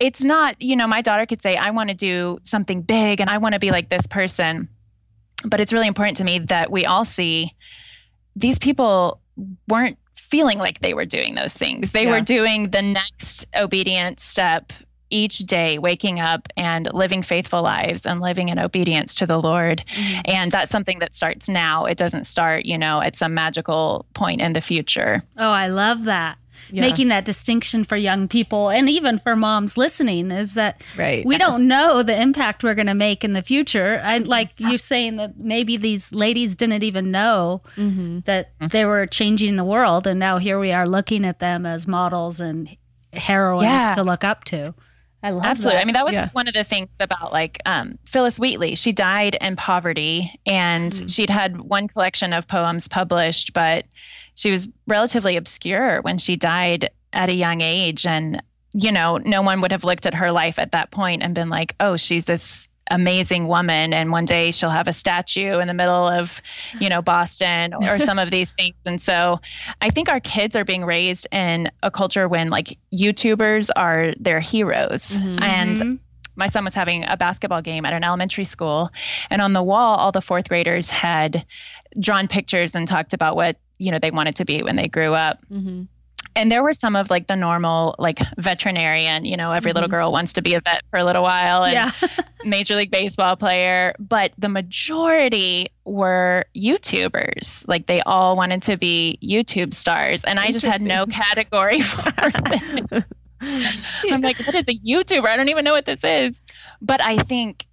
it's 0.00 0.22
not 0.24 0.60
you 0.60 0.74
know 0.74 0.86
my 0.88 1.00
daughter 1.00 1.24
could 1.26 1.40
say 1.40 1.56
i 1.56 1.70
want 1.70 1.88
to 1.88 1.94
do 1.94 2.38
something 2.42 2.82
big 2.82 3.20
and 3.20 3.30
i 3.30 3.38
want 3.38 3.52
to 3.52 3.60
be 3.60 3.70
like 3.70 3.88
this 3.90 4.06
person. 4.06 4.68
But 5.46 5.60
it's 5.60 5.72
really 5.74 5.86
important 5.88 6.16
to 6.16 6.24
me 6.24 6.38
that 6.38 6.70
we 6.72 6.86
all 6.86 7.04
see 7.04 7.52
these 8.34 8.58
people 8.58 9.20
weren't 9.68 9.98
feeling 10.14 10.58
like 10.58 10.80
they 10.80 10.94
were 10.94 11.04
doing 11.04 11.34
those 11.34 11.52
things. 11.52 11.90
They 11.92 12.04
Yeah. 12.04 12.12
were 12.12 12.20
doing 12.22 12.70
the 12.70 12.80
next 12.80 13.46
obedient 13.54 14.20
step 14.20 14.72
each 15.10 15.38
day 15.40 15.78
waking 15.78 16.18
up 16.18 16.48
and 16.56 16.88
living 16.94 17.22
faithful 17.22 17.60
lives 17.62 18.06
and 18.06 18.20
living 18.22 18.48
in 18.48 18.58
obedience 18.58 19.14
to 19.16 19.26
the 19.26 19.38
lord. 19.38 19.84
Mhm. 19.86 20.20
and 20.24 20.50
that's 20.50 20.70
something 20.70 20.98
that 21.00 21.14
starts 21.14 21.48
now. 21.50 21.84
It 21.84 21.98
doesn't 21.98 22.24
start 22.24 22.64
you 22.64 22.78
know 22.78 23.02
at 23.02 23.14
some 23.14 23.34
magical 23.34 24.06
point 24.14 24.40
in 24.40 24.54
the 24.54 24.62
future. 24.62 25.22
Oh 25.36 25.50
i 25.50 25.66
love 25.68 26.04
that 26.04 26.38
Yeah. 26.70 26.80
making 26.82 27.08
that 27.08 27.24
distinction 27.24 27.84
for 27.84 27.96
young 27.96 28.28
people 28.28 28.68
and 28.70 28.88
even 28.88 29.18
for 29.18 29.36
moms 29.36 29.76
listening 29.76 30.30
is 30.30 30.54
that 30.54 30.82
right. 30.96 31.24
we 31.24 31.36
Yes. 31.36 31.40
don't 31.56 31.68
know 31.68 32.02
the 32.02 32.20
impact 32.20 32.62
we're 32.64 32.74
going 32.74 32.86
to 32.86 32.94
make 32.94 33.24
in 33.24 33.32
the 33.32 33.42
future. 33.42 34.00
I 34.04 34.18
like 34.18 34.50
you're 34.58 34.78
saying 34.78 35.16
that 35.16 35.38
maybe 35.38 35.76
these 35.76 36.12
ladies 36.12 36.56
didn't 36.56 36.82
even 36.84 37.10
know 37.10 37.62
hmm 37.74 38.20
that 38.24 38.52
they 38.70 38.84
were 38.84 39.06
changing 39.06 39.56
the 39.56 39.64
world, 39.64 40.06
and 40.06 40.18
now 40.20 40.38
here 40.38 40.58
we 40.58 40.72
are 40.72 40.86
looking 40.88 41.24
at 41.24 41.38
them 41.40 41.66
as 41.66 41.86
models 41.86 42.40
and 42.40 42.68
heroines 43.12 43.62
Yeah. 43.64 43.92
to 43.92 44.02
look 44.02 44.24
up 44.24 44.44
to. 44.44 44.74
I 45.22 45.30
love 45.30 45.44
Absolutely. 45.46 45.76
that. 45.76 45.80
I 45.80 45.84
mean, 45.86 45.94
that 45.94 46.04
was 46.04 46.12
Yeah. 46.14 46.28
one 46.32 46.48
of 46.48 46.54
the 46.54 46.64
things 46.64 46.90
about 47.00 47.32
like 47.32 47.58
um, 47.64 47.98
Phillis 48.04 48.38
Wheatley. 48.38 48.74
She 48.74 48.92
died 48.92 49.36
in 49.40 49.56
poverty 49.56 50.30
and 50.44 50.92
Mm. 50.92 51.14
she'd 51.14 51.30
had 51.30 51.60
one 51.62 51.88
collection 51.88 52.34
of 52.34 52.46
poems 52.46 52.88
published, 52.88 53.54
but 53.54 53.86
she 54.34 54.50
was 54.50 54.68
relatively 54.86 55.36
obscure 55.36 56.00
when 56.02 56.18
she 56.18 56.36
died 56.36 56.90
at 57.12 57.28
a 57.28 57.34
young 57.34 57.60
age. 57.60 58.06
And, 58.06 58.42
you 58.72 58.92
know, 58.92 59.18
no 59.18 59.42
one 59.42 59.60
would 59.60 59.72
have 59.72 59.84
looked 59.84 60.06
at 60.06 60.14
her 60.14 60.32
life 60.32 60.58
at 60.58 60.72
that 60.72 60.90
point 60.90 61.22
and 61.22 61.34
been 61.34 61.48
like, 61.48 61.74
oh, 61.80 61.96
she's 61.96 62.24
this 62.24 62.68
amazing 62.90 63.46
woman. 63.46 63.94
And 63.94 64.10
one 64.10 64.24
day 64.24 64.50
she'll 64.50 64.70
have 64.70 64.88
a 64.88 64.92
statue 64.92 65.58
in 65.58 65.68
the 65.68 65.74
middle 65.74 66.06
of 66.06 66.42
you 66.80 66.88
know 66.88 67.00
boston 67.00 67.72
or 67.74 67.98
some 67.98 68.18
of 68.18 68.30
these 68.30 68.52
things. 68.52 68.74
And 68.84 69.00
so 69.00 69.40
i 69.80 69.90
think 69.90 70.08
our 70.08 70.20
kids 70.20 70.54
are 70.56 70.64
being 70.64 70.84
raised 70.84 71.26
in 71.32 71.70
a 71.82 71.90
culture 71.90 72.28
when 72.28 72.48
like 72.48 72.78
youtubers 72.92 73.70
are 73.74 74.12
their 74.18 74.40
heroes. 74.40 75.18
Mm-hmm. 75.18 75.42
And 75.42 75.76
mm-hmm. 75.76 75.94
my 76.36 76.46
son 76.46 76.64
was 76.64 76.74
having 76.74 77.04
a 77.08 77.16
basketball 77.16 77.62
game 77.62 77.86
at 77.86 77.92
an 77.92 78.04
elementary 78.04 78.44
school. 78.44 78.90
And 79.30 79.40
on 79.40 79.54
the 79.54 79.62
wall 79.62 79.96
all 79.96 80.12
the 80.12 80.20
fourth 80.20 80.48
graders 80.48 80.90
had 80.90 81.46
drawn 81.98 82.28
pictures 82.28 82.74
and 82.74 82.86
talked 82.86 83.14
about 83.14 83.36
what 83.36 83.56
you 83.78 83.90
know 83.92 83.98
they 83.98 84.10
wanted 84.10 84.36
to 84.36 84.44
be 84.44 84.62
when 84.62 84.76
they 84.76 84.88
grew 84.88 85.14
up. 85.14 85.38
Mhm. 85.50 85.88
and 86.36 86.50
there 86.50 86.62
were 86.64 86.72
some 86.72 86.96
of 86.96 87.10
like 87.10 87.26
the 87.28 87.36
normal 87.36 87.94
like 87.98 88.18
veterinarian 88.38 89.24
you 89.24 89.36
know 89.36 89.52
every 89.52 89.72
little 89.72 89.88
girl 89.88 90.10
wants 90.10 90.32
to 90.32 90.42
be 90.42 90.54
a 90.54 90.60
vet 90.60 90.82
for 90.90 90.98
a 90.98 91.04
little 91.04 91.22
while 91.22 91.62
and 91.64 91.74
Yeah. 91.74 91.90
major 92.44 92.74
league 92.76 92.90
baseball 92.90 93.36
player 93.36 93.94
but 94.00 94.32
the 94.38 94.48
majority 94.48 95.68
were 95.84 96.44
youtubers. 96.56 97.66
Like 97.68 97.86
they 97.86 98.00
all 98.02 98.36
wanted 98.36 98.62
to 98.62 98.76
be 98.76 99.18
youtube 99.22 99.74
stars 99.74 100.24
and 100.24 100.40
i 100.40 100.50
just 100.50 100.64
had 100.64 100.80
no 100.82 101.06
category 101.06 101.80
for 101.92 102.10
them. 102.30 103.04
I'm 104.10 104.22
like 104.22 104.38
what 104.46 104.54
is 104.54 104.68
a 104.68 104.74
youtuber? 104.78 105.26
I 105.28 105.36
don't 105.36 105.50
even 105.50 105.64
know 105.64 105.72
what 105.74 105.84
this 105.86 106.02
is. 106.04 106.40
But 106.80 107.00
i 107.02 107.18
think 107.18 107.66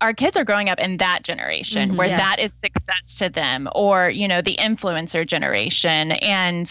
our 0.00 0.12
kids 0.14 0.36
are 0.36 0.44
growing 0.44 0.68
up 0.68 0.78
in 0.78 0.96
that 0.98 1.24
generation 1.24 1.90
Mhm. 1.92 1.96
where 1.96 2.08
that 2.08 2.36
Yes. 2.38 2.52
is 2.52 2.60
success 2.60 3.14
to 3.16 3.28
them 3.28 3.68
or 3.74 4.10
you 4.10 4.28
know 4.28 4.40
the 4.40 4.56
influencer 4.56 5.26
generation 5.26 6.12
and 6.12 6.70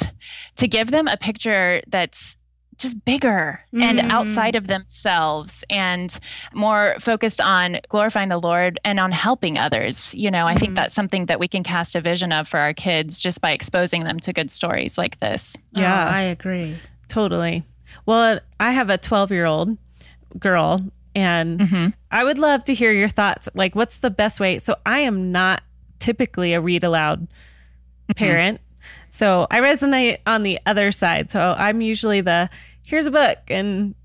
to 0.56 0.68
give 0.68 0.92
them 0.92 1.08
a 1.08 1.18
picture 1.18 1.82
that's 1.88 2.38
just 2.78 3.04
bigger 3.06 3.60
and 3.74 3.98
Mhm. 3.98 4.12
outside 4.12 4.56
of 4.56 4.68
themselves 4.68 5.64
and 5.68 6.20
more 6.54 6.94
focused 7.00 7.42
on 7.42 7.80
glorifying 7.90 8.30
the 8.30 8.38
Lord 8.38 8.80
and 8.86 9.00
on 9.00 9.12
helping 9.12 9.58
others. 9.58 10.14
You 10.14 10.30
know, 10.30 10.46
I 10.46 10.54
think 10.54 10.74
Mhm. 10.74 10.76
that's 10.76 10.94
something 10.94 11.26
that 11.26 11.40
we 11.40 11.48
can 11.48 11.64
cast 11.64 11.96
a 11.96 12.02
vision 12.02 12.32
of 12.32 12.48
for 12.48 12.60
our 12.60 12.74
kids 12.74 13.20
just 13.20 13.42
by 13.42 13.50
exposing 13.52 14.04
them 14.04 14.20
to 14.20 14.32
good 14.32 14.52
stories 14.52 14.96
like 14.96 15.20
this. 15.20 15.58
Yeah. 15.72 16.06
Oh, 16.08 16.12
I 16.14 16.22
agree. 16.22 16.78
Totally. 17.08 17.64
Well, 18.06 18.40
I 18.60 18.72
have 18.74 18.92
a 18.92 18.98
12 19.00 19.32
year 19.32 19.46
old 19.46 19.76
girl, 20.38 20.80
and 21.18 21.60
Mhm. 21.60 21.94
I 22.12 22.24
would 22.24 22.38
love 22.38 22.64
to 22.66 22.74
hear 22.74 22.92
your 22.92 23.08
thoughts. 23.10 23.50
Like, 23.56 23.76
what's 23.76 23.98
the 23.98 24.12
best 24.12 24.40
way? 24.40 24.60
So, 24.60 24.76
I 24.86 25.00
am 25.00 25.32
not 25.32 25.64
typically 26.00 26.54
a 26.54 26.62
read 26.62 26.84
aloud 26.84 27.28
parent. 28.16 28.62
So, 29.10 29.48
I 29.50 29.60
resonate 29.60 30.20
on 30.28 30.44
the 30.44 30.60
other 30.66 30.92
side. 30.92 31.32
So, 31.32 31.56
I'm 31.58 31.82
usually 31.82 32.22
the 32.22 32.50
here's 32.86 33.08
a 33.08 33.12
book 33.12 33.40
and 33.50 33.96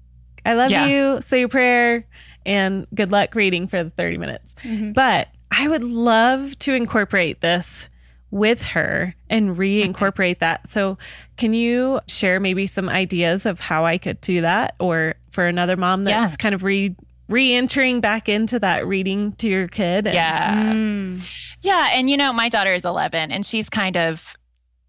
I 0.46 0.54
love 0.54 0.70
Yeah. 0.72 0.86
you, 0.86 1.20
say 1.20 1.40
your 1.40 1.48
prayer, 1.48 2.04
and 2.46 2.86
good 2.94 3.12
luck 3.12 3.34
reading 3.36 3.68
for 3.68 3.84
the 3.84 3.90
30 3.90 4.16
minutes. 4.18 4.54
But 4.94 5.28
I 5.52 5.68
would 5.68 5.84
love 5.84 6.58
to 6.60 6.74
incorporate 6.74 7.42
this 7.42 7.88
with 8.30 8.66
her 8.68 9.14
and 9.28 9.56
reincorporate 9.56 10.38
that. 10.38 10.68
So, 10.68 10.96
can 11.36 11.52
you 11.52 12.00
share 12.08 12.40
maybe 12.40 12.66
some 12.66 12.88
ideas 12.88 13.44
of 13.44 13.60
how 13.60 13.84
I 13.84 13.98
could 13.98 14.20
do 14.22 14.40
that 14.40 14.74
or 14.80 15.14
for 15.32 15.46
another 15.46 15.76
mom 15.76 16.04
that's 16.04 16.32
Yeah. 16.32 16.36
kind 16.36 16.54
of 16.54 16.62
re 16.64 16.94
re-entering 17.28 18.00
back 18.00 18.28
into 18.28 18.58
that 18.58 18.86
reading 18.86 19.32
to 19.36 19.48
your 19.48 19.66
kid? 19.68 20.06
and- 20.06 20.14
Yeah. 20.14 20.72
Mm. 20.72 21.34
Yeah. 21.62 21.88
And 21.92 22.10
you 22.10 22.16
know, 22.18 22.32
my 22.32 22.48
daughter 22.50 22.74
is 22.74 22.84
11 22.84 23.32
and 23.32 23.46
she's 23.46 23.70
kind 23.70 23.96
of 23.96 24.34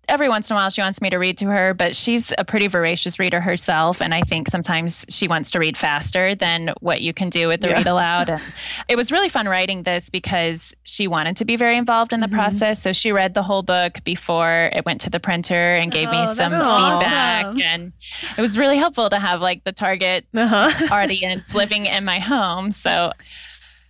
every 0.09 0.27
once 0.27 0.49
in 0.49 0.53
a 0.55 0.59
while 0.59 0.69
she 0.69 0.81
wants 0.81 1.01
me 1.01 1.09
to 1.09 1.15
read 1.17 1.37
to 1.37 1.45
her, 1.45 1.73
but 1.73 1.95
she's 1.95 2.33
a 2.37 2.43
pretty 2.43 2.67
voracious 2.67 3.17
reader 3.19 3.39
herself. 3.39 4.01
And 4.01 4.13
I 4.13 4.19
think 4.21 4.49
sometimes 4.49 5.05
she 5.07 5.29
wants 5.29 5.51
to 5.51 5.59
read 5.59 5.77
faster 5.77 6.35
than 6.35 6.73
what 6.81 6.99
you 6.99 7.13
can 7.13 7.29
do 7.29 7.47
with 7.47 7.61
the 7.61 7.69
Yeah. 7.69 7.75
read 7.75 7.87
aloud. 7.87 8.29
And 8.29 8.41
it 8.89 8.97
was 8.97 9.13
really 9.13 9.29
fun 9.29 9.47
writing 9.47 9.83
this 9.83 10.09
because 10.09 10.75
she 10.83 11.07
wanted 11.07 11.37
to 11.37 11.45
be 11.45 11.55
very 11.55 11.77
involved 11.77 12.11
in 12.11 12.19
the 12.19 12.27
Mhm. 12.27 12.33
process. 12.33 12.81
So 12.81 12.91
she 12.91 13.13
read 13.13 13.33
the 13.33 13.43
whole 13.43 13.61
book 13.63 14.03
before 14.03 14.69
it 14.73 14.85
went 14.85 14.99
to 15.01 15.09
the 15.09 15.21
printer 15.21 15.75
and 15.75 15.89
gave 15.89 16.09
Oh, 16.09 16.11
me 16.11 16.17
that's 16.17 16.35
some 16.35 16.51
awesome. 16.53 16.99
feedback. 17.55 17.65
And 17.65 17.93
it 18.37 18.41
was 18.41 18.57
really 18.57 18.77
helpful 18.77 19.09
to 19.09 19.19
have 19.19 19.41
like 19.41 19.63
the 19.63 19.71
target 19.71 20.25
Uh-huh. 20.33 20.87
audience 20.95 21.53
living 21.55 21.85
in 21.85 22.05
my 22.05 22.19
home. 22.19 22.71
So 22.71 23.11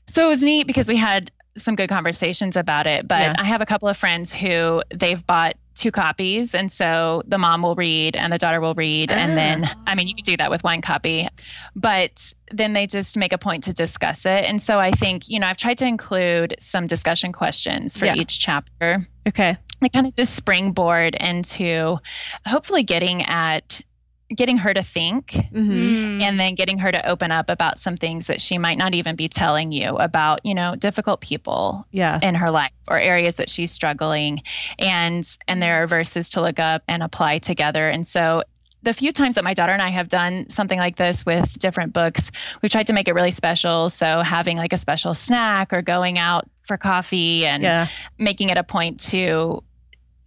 so 0.07 0.25
it 0.25 0.29
was 0.29 0.43
neat 0.43 0.67
because 0.67 0.87
we 0.87 0.95
had 0.97 1.31
some 1.55 1.75
good 1.75 1.89
conversations 1.89 2.55
about 2.57 2.87
it. 2.87 3.07
But 3.07 3.21
Yeah. 3.21 3.33
I 3.37 3.43
have 3.45 3.61
a 3.61 3.65
couple 3.65 3.87
of 3.87 3.95
friends 3.97 4.33
who 4.33 4.81
they've 4.93 5.25
bought 5.25 5.53
two 5.75 5.89
copies 5.91 6.53
and 6.53 6.71
so 6.71 7.23
the 7.25 7.37
mom 7.39 7.63
will 7.63 7.73
read 7.73 8.15
and 8.15 8.31
the 8.31 8.37
daughter 8.37 8.61
will 8.61 8.75
read 8.75 9.11
and 9.11 9.35
then 9.35 9.67
I 9.87 9.95
mean 9.95 10.07
you 10.07 10.13
could 10.13 10.23
do 10.23 10.37
that 10.37 10.51
with 10.51 10.63
one 10.63 10.81
copy 10.81 11.27
but 11.75 12.31
then 12.51 12.73
they 12.73 12.85
just 12.85 13.17
make 13.17 13.33
a 13.33 13.39
point 13.39 13.63
to 13.63 13.73
discuss 13.73 14.23
it 14.27 14.45
and 14.45 14.61
so 14.61 14.79
I 14.79 14.91
think 14.91 15.27
you 15.29 15.39
know 15.39 15.47
I've 15.47 15.57
tried 15.57 15.79
to 15.79 15.87
include 15.87 16.53
some 16.59 16.85
discussion 16.85 17.31
questions 17.31 17.97
for 17.97 18.05
Yeah. 18.05 18.13
each 18.13 18.37
chapter 18.39 19.07
okay. 19.27 19.57
they 19.81 19.89
kind 19.89 20.05
of 20.05 20.15
just 20.15 20.35
springboard 20.35 21.15
into 21.15 21.97
hopefully 22.45 22.83
getting 22.83 23.23
at 23.23 23.81
getting 24.29 24.57
her 24.57 24.73
to 24.73 24.81
think 24.81 25.33
hmm 25.51 26.21
and 26.21 26.39
then 26.39 26.55
getting 26.55 26.77
her 26.77 26.91
to 26.91 27.07
open 27.07 27.31
up 27.31 27.49
about 27.49 27.77
some 27.77 27.95
things 27.97 28.27
that 28.27 28.39
she 28.41 28.57
might 28.57 28.77
not 28.77 28.93
even 28.95 29.15
be 29.15 29.27
telling 29.27 29.71
you 29.71 29.95
about 29.97 30.39
you 30.43 30.53
know 30.55 30.75
difficult 30.75 31.21
people 31.21 31.85
Yeah. 31.91 32.19
in 32.21 32.33
her 32.35 32.49
life 32.49 32.71
or 32.87 32.97
areas 32.97 33.35
that 33.35 33.49
she's 33.49 33.71
struggling 33.71 34.41
and 34.79 35.27
and 35.47 35.61
there 35.61 35.83
are 35.83 35.87
verses 35.87 36.29
to 36.31 36.41
look 36.41 36.59
up 36.59 36.83
and 36.87 37.03
apply 37.03 37.39
together 37.39 37.89
and 37.89 38.07
so 38.07 38.43
the 38.81 38.93
few 38.93 39.13
times 39.13 39.35
that 39.35 39.45
my 39.45 39.53
daughter 39.53 39.71
and 39.71 39.81
I 39.81 39.87
have 39.87 40.09
done 40.09 40.49
something 40.49 40.77
like 40.77 40.97
this 40.97 41.25
with 41.25 41.57
different 41.57 41.93
books, 41.93 42.31
we've 42.61 42.69
tried 42.69 42.87
to 42.87 42.91
make 42.91 43.07
it 43.07 43.13
really 43.13 43.31
special. 43.31 43.87
So 43.87 44.19
having 44.23 44.57
like 44.57 44.73
a 44.73 44.77
special 44.77 45.13
snack 45.13 45.71
or 45.71 45.81
going 45.81 46.19
out 46.19 46.49
for 46.63 46.75
coffee 46.75 47.45
and 47.45 47.63
Yeah. 47.63 47.87
making 48.17 48.49
it 48.49 48.57
a 48.57 48.63
point 48.65 48.99
to 49.11 49.63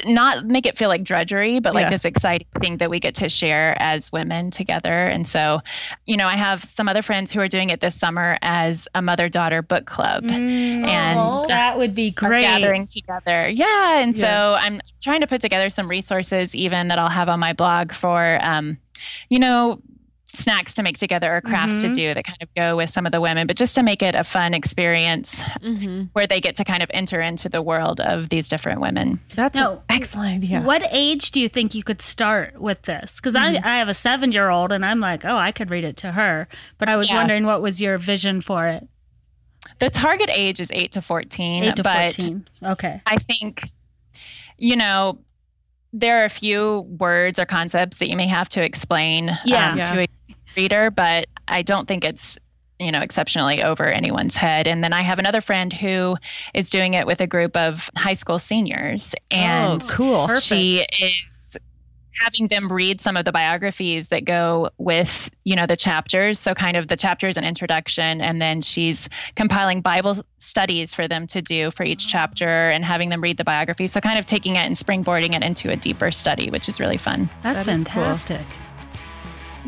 not 0.05 0.45
make 0.45 0.67
it 0.67 0.77
feel 0.77 0.89
like 0.89 1.03
drudgery, 1.03 1.59
but 1.59 1.75
like 1.75 1.85
Yeah. 1.85 1.91
this 1.91 2.05
exciting 2.05 2.47
thing 2.61 2.77
that 2.79 2.91
we 2.91 3.01
get 3.01 3.15
to 3.17 3.29
share 3.29 3.77
as 3.81 4.13
women 4.13 4.51
together. 4.51 5.07
And 5.07 5.27
so, 5.27 5.61
you 6.05 6.17
know, 6.17 6.27
I 6.27 6.37
have 6.37 6.63
some 6.63 6.89
other 6.89 7.03
friends 7.03 7.33
who 7.33 7.41
are 7.41 7.49
doing 7.49 7.71
it 7.71 7.81
this 7.81 7.95
summer 7.95 8.37
as 8.43 8.87
a 8.95 9.01
mother 9.01 9.29
daughter 9.29 9.63
book 9.63 9.87
club. 9.87 10.25
Mm. 10.25 10.87
And 10.87 11.19
Aw. 11.19 11.47
that 11.47 11.79
would 11.79 11.95
be 11.95 12.11
great. 12.11 12.43
gathering 12.43 12.87
together. 12.87 13.49
Yeah. 13.49 14.01
And 14.01 14.15
Yeah. 14.15 14.21
so 14.21 14.57
I'm 14.59 14.81
trying 15.03 15.21
to 15.23 15.27
put 15.27 15.41
together 15.41 15.71
some 15.71 15.89
resources 15.89 16.55
even 16.55 16.89
that 16.89 16.99
I'll 16.99 17.09
have 17.09 17.29
on 17.29 17.41
my 17.41 17.53
blog 17.53 17.93
for 17.93 18.39
um, 18.43 18.77
you 19.29 19.39
know, 19.39 19.81
snacks 20.37 20.75
to 20.75 20.83
make 20.83 20.99
together 20.99 21.35
or 21.37 21.41
crafts 21.41 21.79
Mhm. 21.79 21.83
to 21.83 21.93
do 21.93 22.15
that 22.15 22.25
kind 22.25 22.39
of 22.43 22.53
go 22.55 22.77
with 22.77 22.91
some 22.91 23.07
of 23.07 23.13
the 23.13 23.21
women, 23.21 23.47
but 23.47 23.57
just 23.57 23.75
to 23.75 23.83
make 23.83 24.03
it 24.03 24.15
a 24.15 24.23
fun 24.25 24.55
experience 24.55 25.43
hmm 25.63 26.03
where 26.13 26.27
they 26.27 26.41
get 26.41 26.57
to 26.57 26.65
kind 26.65 26.83
of 26.83 26.91
enter 26.95 27.21
into 27.21 27.49
the 27.49 27.63
world 27.63 28.01
of 28.01 28.29
these 28.29 28.49
different 28.49 28.81
women. 28.81 29.19
That's 29.35 29.55
No. 29.57 29.73
an 29.73 29.79
excellent 29.89 30.35
idea. 30.45 30.61
What 30.61 30.83
age 30.91 31.31
do 31.31 31.41
you 31.41 31.49
think 31.49 31.75
you 31.75 31.83
could 31.83 32.01
start 32.03 32.61
with 32.61 32.83
this? 32.83 33.17
Because 33.21 33.35
Mm-hmm. 33.35 33.65
I, 33.67 33.75
I 33.75 33.79
have 33.79 33.89
a 33.89 33.95
seven 33.95 34.33
year 34.33 34.51
old 34.51 34.73
and 34.73 34.85
I'm 34.85 35.01
like, 35.01 35.25
oh, 35.25 35.37
I 35.37 35.53
could 35.53 35.71
read 35.71 35.85
it 35.85 35.97
to 35.99 36.13
her. 36.13 36.49
But 36.79 36.89
I 36.89 36.97
was 36.97 37.11
Yeah. 37.11 37.19
wondering 37.19 37.45
what 37.47 37.63
was 37.63 37.81
your 37.83 37.99
vision 37.99 38.41
for 38.41 38.67
it? 38.69 38.87
The 39.79 39.91
target 39.91 40.31
age 40.33 40.61
is 40.61 40.71
8 40.73 40.93
to 40.93 41.03
14, 41.03 41.65
Eight 41.65 41.77
to 41.77 41.83
but 41.83 42.15
14. 42.15 42.47
Okay. 42.63 43.01
I 43.05 43.17
think, 43.17 43.63
you 44.59 44.77
know, 44.77 45.19
there 45.93 46.21
are 46.23 46.25
a 46.25 46.29
few 46.31 46.81
words 46.99 47.39
or 47.39 47.47
concepts 47.47 47.99
that 47.99 48.09
you 48.09 48.17
may 48.17 48.27
have 48.27 48.49
to 48.51 48.63
explain 48.63 49.37
Yeah. 49.45 49.71
um, 49.73 49.79
Yeah. 49.79 49.91
to 49.91 50.01
a 50.03 50.07
reader, 50.57 50.91
but 50.91 51.29
I 51.49 51.63
don't 51.63 51.87
think 51.87 52.05
it's 52.05 52.39
you 52.79 52.93
know 52.93 53.01
exceptionally 53.01 53.63
over 53.63 53.91
anyone's 53.91 54.35
head. 54.35 54.67
And 54.67 54.85
then 54.85 54.93
i 54.93 55.03
have 55.03 55.19
another 55.19 55.41
friend 55.41 55.73
who 55.73 56.17
is 56.55 56.71
doing 56.71 56.95
it 56.95 57.07
with 57.07 57.21
a 57.21 57.27
group 57.27 57.57
of 57.57 57.91
high 57.97 58.13
school 58.13 58.39
seniors. 58.39 59.15
Oh, 59.33 59.37
and 59.37 59.83
oh, 59.83 59.89
cool. 59.91 60.27
Perfect. 60.27 60.47
she 60.47 60.87
is 61.01 61.57
having 62.23 62.49
them 62.49 62.69
read 62.69 62.99
some 62.99 63.15
of 63.15 63.27
the 63.27 63.33
biographies 63.33 64.09
that 64.09 64.25
go 64.25 64.71
with 64.79 65.31
you 65.45 65.55
know 65.55 65.67
the 65.67 65.77
chapters. 65.77 66.39
So 66.39 66.55
kind 66.55 66.77
of 66.77 66.89
the 66.89 66.97
chapters 66.97 67.37
and 67.37 67.47
introduction. 67.47 68.21
And 68.21 68.41
then 68.41 68.61
she's 68.61 69.09
compiling 69.37 69.81
bible 69.81 70.17
studies 70.39 70.95
for 70.95 71.09
them 71.09 71.27
to 71.29 71.43
do 71.43 71.71
for 71.71 71.85
each 71.85 72.07
ah. 72.07 72.11
chapter 72.11 72.71
and 72.71 72.85
having 72.85 73.09
them 73.09 73.21
read 73.23 73.37
the 73.37 73.45
biography. 73.45 73.87
So 73.87 74.01
kind 74.01 74.19
of 74.19 74.27
taking 74.27 74.57
it 74.57 74.61
and 74.61 74.75
springboarding 74.75 75.35
it 75.35 75.43
into 75.43 75.71
a 75.71 75.77
deeper 75.77 76.11
study 76.11 76.51
which 76.51 76.69
is 76.69 76.81
really 76.81 76.99
fun. 76.99 77.29
That's 77.43 77.65
That 77.65 77.79
is 77.79 77.85
cool. 77.89 78.66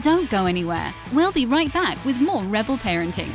Don't 0.03 0.31
go 0.31 0.47
anywhere. 0.47 0.95
We'll 1.13 1.33
be 1.33 1.45
right 1.45 1.73
back 1.73 2.03
with 2.05 2.21
more 2.21 2.45
Rebel 2.45 2.79
Parenting. 2.79 3.33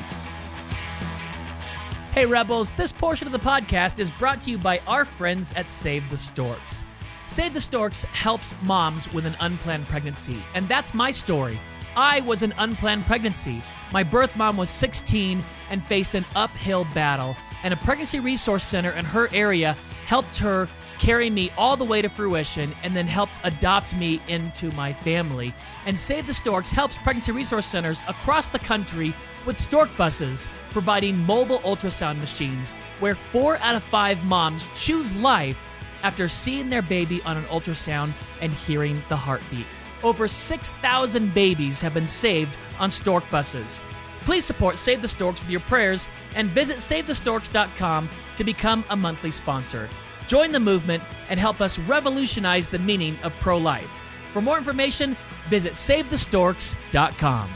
Hey, 2.14 2.26
Rebels, 2.26 2.70
this 2.78 2.92
portion 2.92 3.28
of 3.28 3.34
the 3.34 3.40
podcast 3.40 4.00
is 4.00 4.12
brought 4.12 4.40
to 4.42 4.52
you 4.52 4.58
by 4.58 4.80
our 4.88 5.04
friends 5.04 5.52
at 5.56 5.70
Save 5.70 6.10
the 6.10 6.16
Storks. 6.16 6.86
Save 7.26 7.54
the 7.54 7.60
Storks 7.60 8.04
helps 8.04 8.56
moms 8.64 9.12
with 9.12 9.26
an 9.26 9.36
unplanned 9.42 9.88
pregnancy, 9.90 10.42
and 10.54 10.66
that's 10.70 10.94
my 10.94 11.12
story. 11.12 11.60
I 11.98 12.22
was 12.22 12.44
an 12.44 12.54
unplanned 12.58 13.06
pregnancy. 13.06 13.62
My 13.92 14.04
birth 14.04 14.36
mom 14.38 14.56
was 14.56 14.70
16 14.70 15.44
and 15.70 15.84
faced 15.84 16.16
an 16.16 16.26
uphill 16.34 16.86
battle, 16.94 17.36
and 17.64 17.74
a 17.74 17.78
pregnancy 17.78 18.22
resource 18.22 18.64
center 18.64 18.92
in 18.92 19.04
her 19.04 19.28
area 19.34 19.76
helped 20.06 20.38
her 20.38 20.70
carry 21.04 21.30
me 21.30 21.52
all 21.58 21.76
the 21.76 21.84
way 21.84 22.02
to 22.02 22.08
fruition 22.08 22.74
and 22.82 22.96
then 22.96 23.06
helped 23.06 23.38
adopt 23.44 23.94
me 23.94 24.22
into 24.30 24.72
my 24.72 24.94
family. 24.94 25.54
And 25.86 26.00
Save 26.00 26.28
the 26.28 26.34
Storks 26.34 26.72
helps 26.72 26.98
pregnancy 26.98 27.34
resource 27.34 27.66
centers 27.66 28.02
across 28.08 28.48
the 28.48 28.60
country 28.60 29.14
with 29.46 29.60
stork 29.60 29.96
buses, 29.98 30.48
providing 30.70 31.18
mobile 31.26 31.60
ultrasound 31.60 32.22
machines 32.22 32.72
where 33.02 33.16
four 33.16 33.58
out 33.58 33.76
of 33.76 33.84
five 33.84 34.24
moms 34.24 34.70
choose 34.82 35.20
life 35.20 35.70
after 36.04 36.30
seeing 36.30 36.70
their 36.70 36.82
baby 36.82 37.22
on 37.24 37.36
an 37.36 37.44
ultrasound 37.46 38.14
and 38.42 38.54
hearing 38.54 39.04
the 39.10 39.18
heartbeat. 39.18 39.68
Over 40.04 40.26
6,000 40.26 41.34
babies 41.34 41.82
have 41.82 41.94
been 41.94 42.08
saved 42.08 42.58
on 42.80 42.90
stork 42.90 43.30
buses. 43.30 43.84
Please 44.22 44.46
support 44.46 44.80
Save 44.80 45.02
the 45.02 45.08
Storks 45.10 45.42
with 45.42 45.52
your 45.52 45.60
prayers 45.62 46.08
and 46.36 46.50
visit 46.52 46.78
SaveTheStorks.com 46.78 48.10
to 48.38 48.44
become 48.46 48.86
a 48.90 48.96
monthly 48.96 49.32
sponsor. 49.32 49.90
Join 50.28 50.52
the 50.52 50.60
movement 50.60 51.04
and 51.30 51.40
help 51.40 51.62
us 51.62 51.80
revolutionize 51.80 52.70
the 52.70 52.80
meaning 52.80 53.18
of 53.24 53.34
pro 53.40 53.58
life. 53.58 54.02
For 54.32 54.42
more 54.42 54.58
information, 54.58 55.16
visit 55.50 55.74
SaveTheStorks.com. 55.74 57.50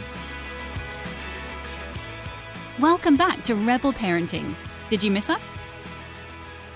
Welcome 2.79 3.17
back 3.17 3.43
to 3.45 3.55
Rebel 3.55 3.91
Parenting. 3.91 4.55
Did 4.89 5.03
you 5.03 5.11
miss 5.11 5.29
us? 5.29 5.57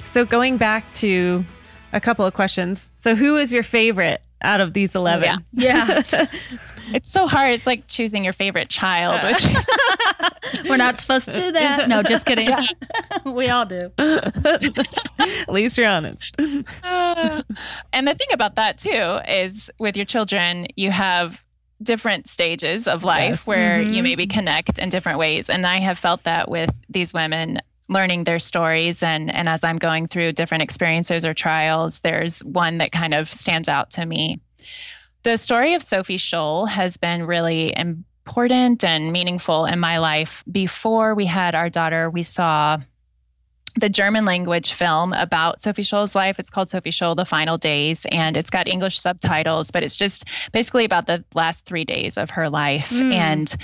So 0.03 0.25
going 0.25 0.57
back 0.57 0.91
to 0.93 1.45
a 1.93 2.01
couple 2.01 2.25
of 2.25 2.33
questions. 2.33 2.89
So 2.95 3.15
who 3.15 3.38
is 3.38 3.53
your 3.53 3.63
favorite 3.63 4.21
out 4.41 4.62
of 4.62 4.74
these 4.74 4.95
11? 4.95 5.43
Yeah. 5.53 6.01
Yeah. 6.12 6.25
It's 6.93 7.10
so 7.10 7.25
hard. 7.25 7.53
It's 7.53 7.65
like 7.65 7.88
choosing 7.88 8.24
your 8.24 8.33
favorite 8.33 8.67
child, 8.67 9.24
which 9.24 9.48
We're 10.69 10.77
not 10.77 11.00
supposed 11.00 11.25
to 11.25 11.33
do 11.33 11.51
that. 11.53 11.88
No, 11.88 12.03
just 12.03 12.25
kidding. 12.25 12.50
we 13.25 13.48
all 13.50 13.65
do. 13.65 13.91
At 13.98 15.50
least 15.50 15.77
you're 15.77 15.88
honest. 15.88 16.36
and 16.39 16.67
the 18.07 18.15
thing 18.15 18.27
about 18.33 18.55
that 18.55 18.77
too 18.77 19.19
is 19.27 19.71
with 19.79 19.95
your 19.95 20.05
children, 20.05 20.67
you 20.75 20.91
have 20.91 21.43
different 21.81 22.27
stages 22.27 22.88
of 22.88 23.03
life 23.03 23.29
Yes. 23.31 23.48
where 23.48 23.81
you 23.81 23.93
mm-hmm. 23.93 24.03
maybe 24.03 24.27
connect 24.27 24.77
in 24.77 24.89
different 24.89 25.17
ways. 25.17 25.50
And 25.50 25.65
I 25.65 25.79
have 25.79 25.98
felt 25.98 26.24
that 26.24 26.50
with 26.50 26.77
these 26.89 27.13
women 27.13 27.60
learning 27.91 28.24
their 28.24 28.39
stories 28.39 29.03
and 29.03 29.33
and 29.33 29.48
as 29.48 29.63
I'm 29.63 29.77
going 29.77 30.07
through 30.07 30.31
different 30.31 30.63
experiences 30.63 31.25
or 31.25 31.33
trials, 31.33 32.00
there's 32.00 32.43
one 32.45 32.77
that 32.79 32.91
kind 32.91 33.13
of 33.13 33.31
stands 33.31 33.67
out 33.67 33.91
to 33.91 34.05
me. 34.05 34.39
The 35.24 35.38
story 35.38 35.75
of 35.75 35.83
Sophie 35.83 36.17
Scholl 36.17 36.67
has 36.67 36.98
been 36.98 37.27
really 37.27 37.74
important 37.75 38.83
and 38.83 39.12
meaningful 39.12 39.65
in 39.65 39.79
my 39.79 40.00
life. 40.00 40.43
Before 40.51 41.13
we 41.13 41.25
had 41.25 41.53
our 41.53 41.69
daughter, 41.69 42.10
we 42.10 42.24
saw 42.24 42.79
the 43.75 43.89
German 43.89 44.25
language 44.25 44.74
film 44.74 45.13
about 45.13 45.62
Sophie 45.62 45.83
Scholl's 45.83 46.15
life. 46.15 46.39
It's 46.39 46.50
called 46.50 46.69
Sophie 46.69 46.91
Scholl: 46.91 47.15
The 47.15 47.25
Final 47.25 47.57
Days, 47.57 48.05
and 48.12 48.36
it's 48.36 48.50
got 48.50 48.67
English 48.67 49.00
subtitles, 49.00 49.69
but 49.69 49.83
it's 49.83 49.95
just 49.95 50.25
basically 50.51 50.86
about 50.86 51.05
the 51.05 51.24
last 51.36 51.65
three 51.65 51.86
days 51.86 52.17
of 52.17 52.29
her 52.31 52.50
life. 52.50 52.89
Mm. 52.89 53.13
And 53.13 53.55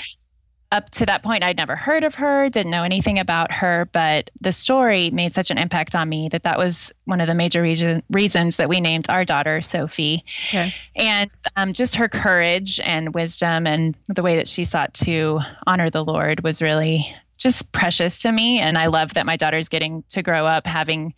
up 0.71 0.89
to 0.91 1.05
that 1.05 1.23
point, 1.23 1.43
I'd 1.43 1.55
never 1.55 1.75
heard 1.75 2.03
of 2.03 2.15
her, 2.15 2.49
didn't 2.49 2.71
know 2.71 2.83
anything 2.83 3.17
about 3.19 3.51
her, 3.51 3.87
but 3.93 4.29
the 4.41 4.51
story 4.51 5.09
made 5.11 5.31
such 5.31 5.49
an 5.49 5.57
impact 5.57 5.95
on 5.95 6.09
me 6.09 6.27
that 6.29 6.43
that 6.43 6.57
was 6.57 6.91
one 7.05 7.21
of 7.21 7.27
the 7.27 7.33
major 7.33 7.61
reason, 7.61 8.03
reasons 8.09 8.57
that 8.57 8.67
we 8.67 8.81
named 8.81 9.09
our 9.09 9.23
daughter 9.23 9.61
Sophie. 9.61 10.23
Okay. 10.49 10.73
And 10.95 11.31
um, 11.55 11.73
just 11.73 11.95
her 11.95 12.09
courage 12.09 12.81
and 12.81 13.13
wisdom 13.13 13.65
and 13.65 13.95
the 14.07 14.21
way 14.21 14.35
that 14.35 14.47
she 14.47 14.65
sought 14.65 14.93
to 14.95 15.39
honor 15.65 15.89
the 15.89 16.03
Lord 16.03 16.43
was 16.43 16.61
really 16.61 17.05
just 17.37 17.71
precious 17.71 18.19
to 18.19 18.31
me. 18.31 18.59
And 18.59 18.77
I 18.77 18.87
love 18.87 19.13
that 19.13 19.25
my 19.25 19.37
daughter's 19.37 19.69
getting 19.69 20.03
to 20.09 20.21
grow 20.21 20.45
up 20.45 20.67
having 20.67 21.13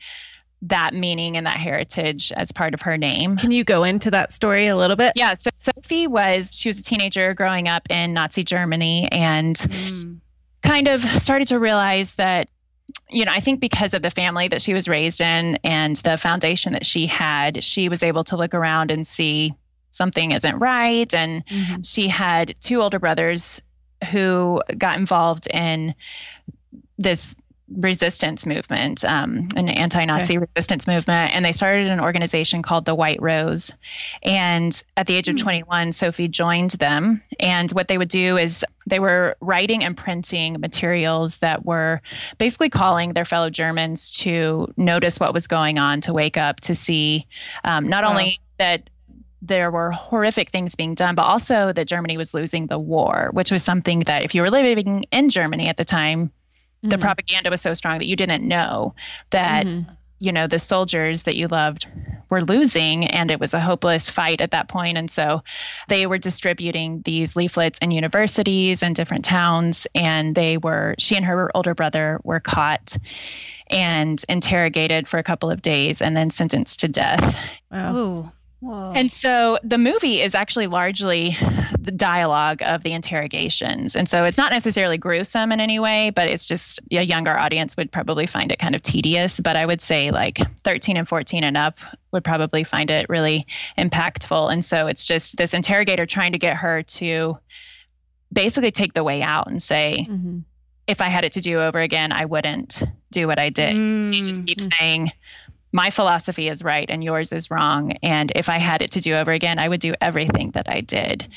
that 0.62 0.94
meaning 0.94 1.38
and 1.38 1.48
that 1.48 1.58
heritage 1.58 2.32
as 2.34 2.52
part 2.52 2.74
of 2.74 2.82
her 2.82 2.98
name. 2.98 3.38
Can 3.38 3.52
you 3.52 3.64
go 3.64 3.84
into 3.84 4.12
that 4.12 4.34
story 4.34 4.68
a 4.68 4.76
little 4.76 4.96
bit? 4.96 5.14
Yeah, 5.16 5.34
so 5.34 5.50
Sophie 5.54 6.08
was 6.08 6.52
she 6.54 6.70
was 6.70 6.80
a 6.80 6.84
teenager 6.84 7.34
growing 7.34 7.68
up 7.68 7.90
in 7.90 8.14
Nazi 8.14 8.44
Germany 8.44 9.08
and 9.12 9.56
mm. 9.56 10.20
kind 10.62 10.88
of 10.88 11.02
started 11.02 11.48
to 11.50 11.60
realize 11.60 12.16
that 12.16 12.50
you 13.12 13.26
know, 13.26 13.32
I 13.32 13.40
think 13.40 13.60
because 13.60 13.94
of 13.94 14.02
the 14.02 14.10
family 14.10 14.48
that 14.48 14.62
she 14.62 14.74
was 14.74 14.88
raised 14.88 15.22
in 15.22 15.58
and 15.64 15.96
the 15.98 16.18
foundation 16.18 16.74
that 16.74 16.86
she 16.86 17.08
had, 17.08 17.64
she 17.64 17.90
was 17.90 18.04
able 18.04 18.24
to 18.26 18.38
look 18.38 18.54
around 18.54 18.92
and 18.92 19.06
see 19.06 19.54
something 19.92 20.32
isn't 20.32 20.60
right 20.60 21.12
and 21.14 21.46
mm-hmm. 21.46 21.82
she 21.82 22.08
had 22.08 22.54
two 22.62 22.82
older 22.82 23.00
brothers 23.00 23.62
who 24.12 24.62
got 24.78 24.98
involved 24.98 25.48
in 25.48 25.96
this 26.98 27.36
resistance 27.78 28.46
movement, 28.46 29.06
um, 29.06 29.48
an 29.56 29.70
anti-Nazi 29.70 30.38
resistance 30.38 30.88
movement, 30.88 31.34
and 31.34 31.46
they 31.46 31.52
started 31.52 31.88
an 31.88 32.00
organization 32.00 32.62
called 32.62 32.86
the 32.86 32.96
White 32.96 33.22
Rose. 33.22 33.76
And 34.24 34.82
at 34.98 35.08
the 35.08 35.16
age 35.16 35.28
of 35.28 35.38
21, 35.38 35.92
Sophie 35.92 36.28
joined 36.28 36.72
them. 36.72 37.22
And 37.40 37.72
what 37.72 37.88
they 37.88 37.98
would 37.98 38.10
do 38.10 38.38
is 38.38 38.66
they 38.88 39.00
were 39.00 39.36
writing 39.40 39.84
and 39.84 39.96
printing 39.96 40.60
materials 40.60 41.38
that 41.38 41.66
were 41.66 42.02
basically 42.38 42.70
calling 42.70 43.14
their 43.14 43.26
fellow 43.26 43.50
Germans 43.50 44.12
to 44.20 44.74
notice 44.78 45.20
what 45.20 45.34
was 45.34 45.48
going 45.48 45.78
on, 45.78 46.02
to 46.02 46.14
wake 46.14 46.38
up, 46.38 46.60
to 46.62 46.76
see 46.76 47.28
um, 47.64 47.88
not 47.88 48.04
Wow. 48.04 48.12
only 48.12 48.40
that 48.58 48.90
there 49.42 49.72
were 49.72 49.92
horrific 49.92 50.50
things 50.50 50.76
being 50.76 50.96
done, 50.96 51.16
but 51.16 51.24
also 51.24 51.72
that 51.72 51.88
Germany 51.88 52.18
was 52.18 52.34
losing 52.34 52.68
the 52.68 52.80
war, 52.80 53.30
which 53.32 53.52
was 53.52 53.64
something 53.64 54.00
that 54.02 54.24
if 54.24 54.36
you 54.36 54.42
were 54.42 54.50
living 54.50 55.06
in 55.12 55.30
Germany 55.30 55.68
at 55.68 55.78
the 55.78 55.86
time, 55.86 56.32
the 56.82 56.98
Mhm. 56.98 57.02
propaganda 57.02 57.50
was 57.50 57.62
so 57.62 57.74
strong 57.74 57.98
that 58.00 58.08
you 58.08 58.16
didn't 58.16 58.48
know 58.48 58.94
that 59.32 59.66
Mhm. 59.66 59.96
you 60.20 60.32
know 60.32 60.48
the 60.48 60.60
soldiers 60.60 61.24
that 61.24 61.36
you 61.36 61.48
loved 61.48 61.88
were 62.30 62.42
losing 62.42 63.06
and 63.08 63.32
it 63.32 63.40
was 63.40 63.54
a 63.54 63.60
hopeless 63.60 64.10
fight 64.10 64.40
at 64.40 64.52
that 64.52 64.68
point 64.68 64.98
and 64.98 65.10
so 65.10 65.42
they 65.88 66.06
were 66.06 66.18
distributing 66.18 67.02
these 67.06 67.36
leaflets 67.36 67.80
in 67.80 67.90
universities 67.92 68.84
and 68.84 68.96
different 68.96 69.26
towns 69.26 69.88
and 69.96 70.36
they 70.36 70.58
were 70.58 70.94
she 71.00 71.16
and 71.16 71.26
her 71.26 71.50
older 71.56 71.74
brother 71.74 72.20
were 72.24 72.40
caught 72.40 72.96
and 73.72 74.24
interrogated 74.30 75.08
for 75.08 75.18
a 75.18 75.24
couple 75.24 75.50
of 75.50 75.62
days 75.62 76.02
and 76.02 76.16
then 76.16 76.30
sentenced 76.30 76.80
to 76.80 76.88
death 76.88 77.38
Wow. 77.72 77.96
Ooh. 77.96 78.32
Whoa. 78.62 78.92
and 78.94 79.10
so 79.10 79.58
the 79.64 79.78
movie 79.78 80.22
is 80.22 80.36
actually 80.36 80.68
largely 80.68 81.36
the 81.90 81.96
dialogue 81.98 82.62
of 82.62 82.84
the 82.84 82.94
interrogations. 82.94 83.96
And 83.96 84.08
so 84.08 84.24
it's 84.24 84.38
not 84.38 84.52
necessarily 84.52 84.96
gruesome 84.96 85.52
in 85.52 85.60
any 85.60 85.80
way, 85.80 86.12
but 86.12 86.30
it's 86.30 86.46
just 86.46 86.80
a 86.92 87.02
younger 87.02 87.36
audience 87.36 87.76
would 87.78 87.92
probably 87.92 88.28
find 88.28 88.52
it 88.52 88.60
kind 88.60 88.76
of 88.76 88.84
tedious. 88.84 89.40
But 89.40 89.56
I 89.56 89.66
would 89.66 89.82
say 89.82 90.12
like 90.12 90.38
13 90.64 90.98
and 90.98 91.08
14 91.08 91.44
and 91.44 91.58
up 91.58 91.80
would 92.12 92.24
probably 92.24 92.64
find 92.64 92.92
it 92.92 93.10
really 93.10 93.48
impactful. 93.76 94.54
And 94.54 94.64
so 94.64 94.86
it's 94.86 95.04
just 95.04 95.38
this 95.38 95.56
interrogator 95.56 96.06
trying 96.06 96.32
to 96.32 96.38
get 96.38 96.56
her 96.58 96.84
to 96.84 97.40
basically 98.32 98.70
take 98.70 98.94
the 98.94 99.04
way 99.04 99.24
out 99.24 99.48
and 99.48 99.60
say, 99.60 100.06
Mhm. 100.08 100.44
if 100.86 101.02
I 101.02 101.10
had 101.10 101.26
it 101.26 101.32
to 101.34 101.42
do 101.42 101.60
over 101.60 101.80
again, 101.82 102.12
I 102.12 102.26
wouldn't 102.26 102.84
do 103.12 103.26
what 103.26 103.40
I 103.40 103.50
did. 103.50 104.04
She 104.14 104.22
just 104.22 104.46
keeps 104.46 104.70
saying, 104.78 105.12
my 105.72 105.90
philosophy 105.90 106.50
is 106.50 106.64
right 106.64 106.90
and 106.90 107.04
yours 107.04 107.32
is 107.32 107.52
wrong. 107.52 107.92
And 108.02 108.32
if 108.36 108.50
I 108.50 108.58
had 108.58 108.82
it 108.82 108.92
to 108.92 109.02
do 109.02 109.14
over 109.16 109.32
again, 109.32 109.60
I 109.60 109.70
would 109.70 109.82
do 109.82 109.94
everything 110.02 110.52
that 110.52 110.68
I 110.68 110.82
did. 110.82 111.28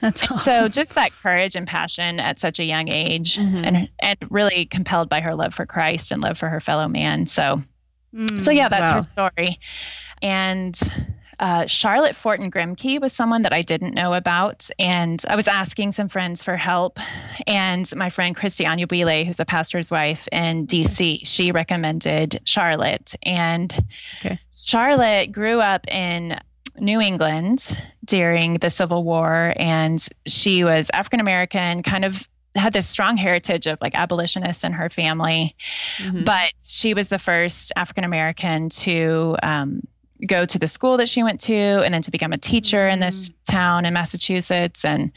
That's 0.00 0.24
awesome. 0.24 0.38
So 0.38 0.68
just 0.68 0.94
that 0.94 1.12
courage 1.12 1.54
and 1.56 1.66
passion 1.66 2.18
at 2.18 2.38
such 2.38 2.58
a 2.58 2.64
young 2.64 2.88
age 2.88 3.36
Mhm. 3.36 3.62
and 3.64 3.88
and 4.00 4.18
really 4.30 4.64
compelled 4.66 5.08
by 5.08 5.20
her 5.20 5.34
love 5.34 5.52
for 5.54 5.66
Christ 5.66 6.10
and 6.10 6.22
love 6.22 6.38
for 6.38 6.48
her 6.48 6.60
fellow 6.60 6.88
man. 6.88 7.26
So 7.26 7.62
Mm. 8.14 8.40
so 8.40 8.50
yeah, 8.50 8.68
that's 8.68 8.90
Wow. 8.90 8.96
her 8.96 9.02
story. 9.02 9.58
And 10.20 10.78
uh, 11.42 11.66
Charlotte 11.66 12.14
Forten 12.14 12.50
Grimke 12.52 13.00
was 13.00 13.12
someone 13.12 13.42
that 13.42 13.52
I 13.52 13.62
didn't 13.62 13.94
know 13.94 14.14
about, 14.14 14.70
and 14.78 15.20
I 15.28 15.34
was 15.34 15.48
asking 15.48 15.90
some 15.90 16.08
friends 16.08 16.40
for 16.40 16.56
help. 16.56 17.00
And 17.48 17.84
my 17.96 18.10
friend 18.10 18.36
Christy 18.36 18.62
Anyabwile, 18.64 19.26
who's 19.26 19.40
a 19.40 19.44
pastor's 19.44 19.90
wife 19.90 20.28
in 20.30 20.68
DC, 20.68 21.26
she 21.26 21.50
recommended 21.50 22.40
Charlotte. 22.44 23.14
And 23.24 23.74
Okay. 24.20 24.38
Charlotte 24.54 25.32
grew 25.32 25.60
up 25.60 25.84
in 25.88 26.38
New 26.78 27.00
England 27.00 27.76
during 28.04 28.54
the 28.54 28.70
Civil 28.70 29.02
War, 29.02 29.52
and 29.56 29.98
she 30.26 30.62
was 30.62 30.90
African 30.94 31.18
American, 31.18 31.82
kind 31.82 32.04
of 32.04 32.28
had 32.54 32.72
this 32.72 32.86
strong 32.88 33.16
heritage 33.16 33.66
of 33.66 33.80
like 33.80 33.94
abolitionists 33.94 34.62
in 34.62 34.72
her 34.72 34.90
family 34.90 35.56
Mhm. 35.98 36.26
but 36.26 36.52
she 36.62 36.92
was 36.92 37.08
the 37.08 37.18
first 37.18 37.72
African 37.76 38.04
American 38.04 38.68
to 38.68 39.36
um, 39.42 39.80
go 40.26 40.44
to 40.44 40.58
the 40.58 40.66
school 40.66 40.96
that 40.96 41.08
she 41.08 41.22
went 41.22 41.40
to 41.40 41.54
and 41.54 41.92
then 41.92 42.02
to 42.02 42.10
become 42.10 42.32
a 42.32 42.38
teacher 42.38 42.88
in 42.88 43.00
this 43.00 43.32
town 43.50 43.84
in 43.84 43.92
Massachusetts. 43.92 44.84
And 44.84 45.10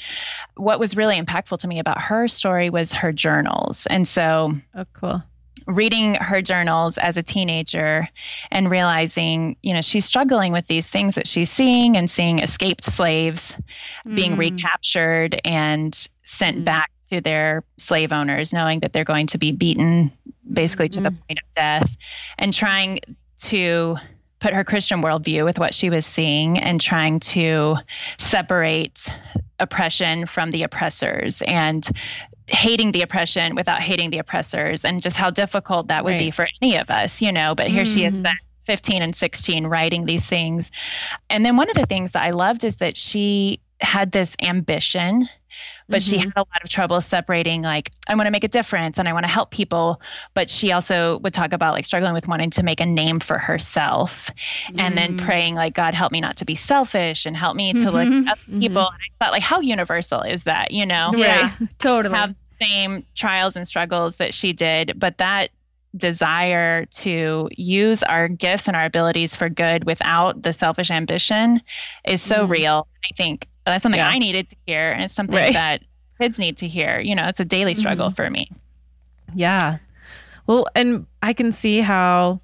what 0.56 0.80
was 0.80 0.98
really 0.98 1.20
impactful 1.22 1.60
to 1.60 1.68
me 1.68 1.80
about 1.80 2.02
her 2.02 2.28
story 2.28 2.70
was 2.70 2.92
her 2.94 3.12
journals. 3.12 3.86
And 3.88 4.08
so 4.08 4.54
Oh, 4.76 4.86
cool. 4.94 5.24
reading 5.68 6.16
her 6.16 6.42
journals 6.42 6.98
as 7.00 7.18
a 7.18 7.24
teenager 7.24 8.08
and 8.52 8.70
realizing, 8.70 9.56
you 9.62 9.74
know, 9.74 9.82
she's 9.82 10.06
struggling 10.06 10.52
with 10.52 10.68
these 10.68 10.90
things 10.90 11.16
that 11.16 11.28
she's 11.28 11.50
seeing 11.52 11.96
and 11.98 12.10
seeing 12.10 12.40
escaped 12.40 12.84
slaves 12.84 13.58
being 14.16 14.34
Mm. 14.36 14.40
recaptured 14.40 15.40
and 15.46 16.08
sent 16.24 16.60
Mm. 16.60 16.66
back 16.66 16.92
to 17.10 17.22
their 17.22 17.64
slave 17.78 18.12
owners, 18.12 18.52
knowing 18.54 18.80
that 18.80 18.94
they're 18.94 19.04
going 19.04 19.28
to 19.28 19.38
be 19.38 19.52
beaten 19.52 20.12
basically 20.52 20.90
to 20.90 21.02
the 21.02 21.12
point 21.12 21.40
of 21.40 21.52
death, 21.56 21.96
and 22.38 22.54
trying 22.54 23.00
to 23.38 23.98
put 24.40 24.54
her 24.54 24.64
Christian 24.64 25.02
worldview 25.02 25.46
with 25.46 25.60
what 25.60 25.74
she 25.74 25.90
was 25.90 26.06
seeing 26.06 26.58
and 26.60 26.80
trying 26.80 27.20
to 27.20 27.78
separate 28.18 29.10
oppression 29.60 30.26
from 30.26 30.52
the 30.52 30.64
oppressors 30.64 31.42
and 31.44 31.90
hating 32.48 32.92
the 32.92 33.02
oppression 33.02 33.56
without 33.56 33.82
hating 33.82 34.12
the 34.12 34.20
oppressors 34.20 34.86
and 34.86 35.02
just 35.02 35.18
how 35.18 35.30
difficult 35.30 35.88
that 35.88 36.04
would 36.04 36.12
right. 36.12 36.20
be 36.20 36.32
for 36.32 36.48
any 36.62 36.78
of 36.78 36.92
us, 36.92 37.22
you 37.22 37.32
know. 37.32 37.56
But 37.56 37.68
here 37.68 37.84
mm-hmm. 37.84 37.94
she 37.94 38.06
is 38.06 38.24
mm-hmm. 38.24 38.36
15 38.66 39.02
and 39.02 39.16
16 39.16 39.68
writing 39.68 40.06
these 40.06 40.28
things. 40.28 40.72
And 41.30 41.46
then 41.46 41.58
one 41.58 41.70
of 41.70 41.76
the 41.76 41.86
things 41.86 42.12
that 42.12 42.24
I 42.24 42.32
loved 42.32 42.64
is 42.64 42.78
that 42.78 42.98
she 42.98 43.60
had 43.82 44.12
this 44.12 44.36
ambition, 44.42 45.28
but 45.90 46.02
mm-hmm. 46.02 46.10
she 46.10 46.18
had 46.18 46.34
a 46.36 46.40
lot 46.40 46.64
of 46.64 46.70
trouble 46.70 47.02
separating, 47.02 47.62
like, 47.62 47.92
I 48.08 48.16
want 48.16 48.28
to 48.28 48.32
make 48.32 48.44
a 48.44 48.50
difference 48.50 48.98
and 48.98 49.08
I 49.08 49.14
want 49.14 49.26
to 49.26 49.32
help 49.32 49.52
people. 49.52 50.02
But 50.34 50.50
she 50.50 50.72
also 50.72 51.20
would 51.20 51.34
talk 51.34 51.54
about 51.54 51.74
like 51.74 51.86
struggling 51.86 52.14
with 52.14 52.28
wanting 52.28 52.50
to 52.52 52.64
make 52.64 52.80
a 52.80 52.86
name 52.86 53.20
for 53.20 53.38
herself 53.38 54.32
mm-hmm. 54.36 54.80
and 54.80 54.98
then 54.98 55.18
mm. 55.18 55.26
praying, 55.26 55.56
like, 55.56 55.74
God, 55.74 55.94
help 55.94 56.12
me 56.12 56.22
not 56.22 56.38
to 56.38 56.46
be 56.46 56.56
selfish 56.56 57.26
and 57.26 57.36
help 57.36 57.56
me 57.56 57.74
to 57.74 57.92
look 57.92 58.08
mm-hmm. 58.08 58.28
at 58.28 58.38
people. 58.60 58.84
And 58.88 58.96
I 58.96 59.14
thought, 59.20 59.32
like, 59.32 59.44
how 59.44 59.60
universal 59.60 60.22
is 60.22 60.44
that, 60.44 60.72
you 60.72 60.86
know? 60.86 61.12
Yeah, 61.16 61.52
totally. 61.78 62.16
Have 62.16 62.30
the 62.60 62.66
same 62.66 63.06
trials 63.16 63.56
and 63.56 63.68
struggles 63.68 64.18
that 64.18 64.34
she 64.34 64.54
did, 64.54 64.94
but 64.98 65.18
that 65.18 65.50
desire 65.98 66.86
to 66.86 67.50
use 67.56 68.04
our 68.04 68.28
gifts 68.28 68.68
and 68.68 68.76
our 68.76 68.86
abilities 68.86 69.36
for 69.36 69.50
good 69.50 69.86
without 69.86 70.42
the 70.44 70.52
selfish 70.52 70.92
ambition 70.92 71.62
is 72.06 72.22
so 72.22 72.46
mm. 72.46 72.50
real. 72.50 72.88
I 73.04 73.14
think 73.16 73.48
that's 73.72 73.84
something 73.84 74.00
yeah. 74.00 74.10
I 74.10 74.20
needed 74.20 74.50
to 74.50 74.56
hear, 74.68 74.92
and 74.92 75.04
it's 75.04 75.14
something 75.14 75.36
right. 75.36 75.54
that 75.54 75.84
kids 76.20 76.40
need 76.40 76.58
to 76.58 76.68
hear. 76.68 77.00
You 77.00 77.16
know, 77.16 77.28
it's 77.28 77.40
a 77.40 77.46
daily 77.46 77.74
struggle 77.74 78.10
mm. 78.10 78.16
for 78.16 78.30
me. 78.30 78.50
Yeah. 79.34 79.78
Well, 80.48 80.68
and 80.76 81.06
I 81.22 81.34
can 81.34 81.52
see 81.52 81.80
how 81.80 82.42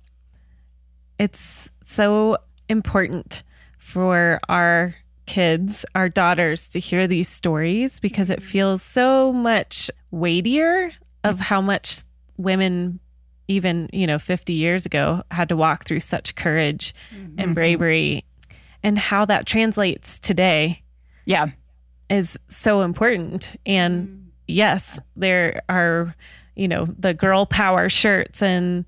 it's 1.20 1.72
so 1.86 2.38
important 2.68 3.44
for 3.78 4.40
our 4.50 4.96
kids, 5.28 5.86
our 5.94 6.10
daughters, 6.10 6.70
to 6.70 6.80
hear 6.80 7.06
these 7.08 7.30
stories 7.30 8.00
because 8.00 8.30
it 8.30 8.42
feels 8.42 8.82
so 8.82 9.32
much 9.32 9.92
weightier 10.10 10.92
of 11.24 11.40
how 11.40 11.62
much 11.62 12.02
women 12.38 13.00
even 13.48 13.90
you 13.92 14.08
know 14.08 14.18
50 14.18 14.54
years 14.54 14.86
ago 14.86 15.24
had 15.30 15.50
to 15.50 15.56
walk 15.56 15.84
through 15.84 16.00
such 16.00 16.36
courage 16.36 16.94
mm-hmm. 17.14 17.40
and 17.40 17.54
bravery 17.54 18.24
and 18.82 18.98
how 18.98 19.26
that 19.26 19.46
translates 19.46 20.18
today 20.20 20.82
yeah 21.26 21.48
is 22.10 22.38
so 22.48 22.82
important 22.82 23.56
and 23.66 24.08
mm. 24.08 24.22
yes 24.48 25.00
there 25.16 25.62
are 25.70 26.16
you 26.56 26.68
know 26.68 26.86
the 26.98 27.14
girl 27.14 27.46
power 27.46 27.90
shirts 27.90 28.42
and 28.42 28.86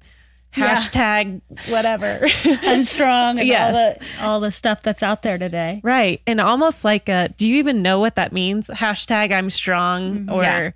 hashtag 0.53 1.41
yeah. 1.49 1.71
whatever 1.71 2.19
i'm 2.63 2.83
strong 2.83 3.39
and 3.39 3.47
yes. 3.47 3.73
all, 3.73 3.73
the, 3.73 4.25
all 4.25 4.39
the 4.39 4.51
stuff 4.51 4.81
that's 4.83 5.01
out 5.01 5.23
there 5.23 5.37
today 5.37 5.81
right 5.83 6.21
and 6.27 6.39
almost 6.39 6.83
like 6.83 7.09
a 7.09 7.29
do 7.37 7.47
you 7.47 7.57
even 7.57 7.81
know 7.81 7.99
what 7.99 8.15
that 8.15 8.31
means 8.31 8.67
hashtag 8.67 9.31
i'm 9.31 9.49
strong 9.49 10.19
mm-hmm. 10.19 10.31
or 10.31 10.43
yeah. 10.43 10.71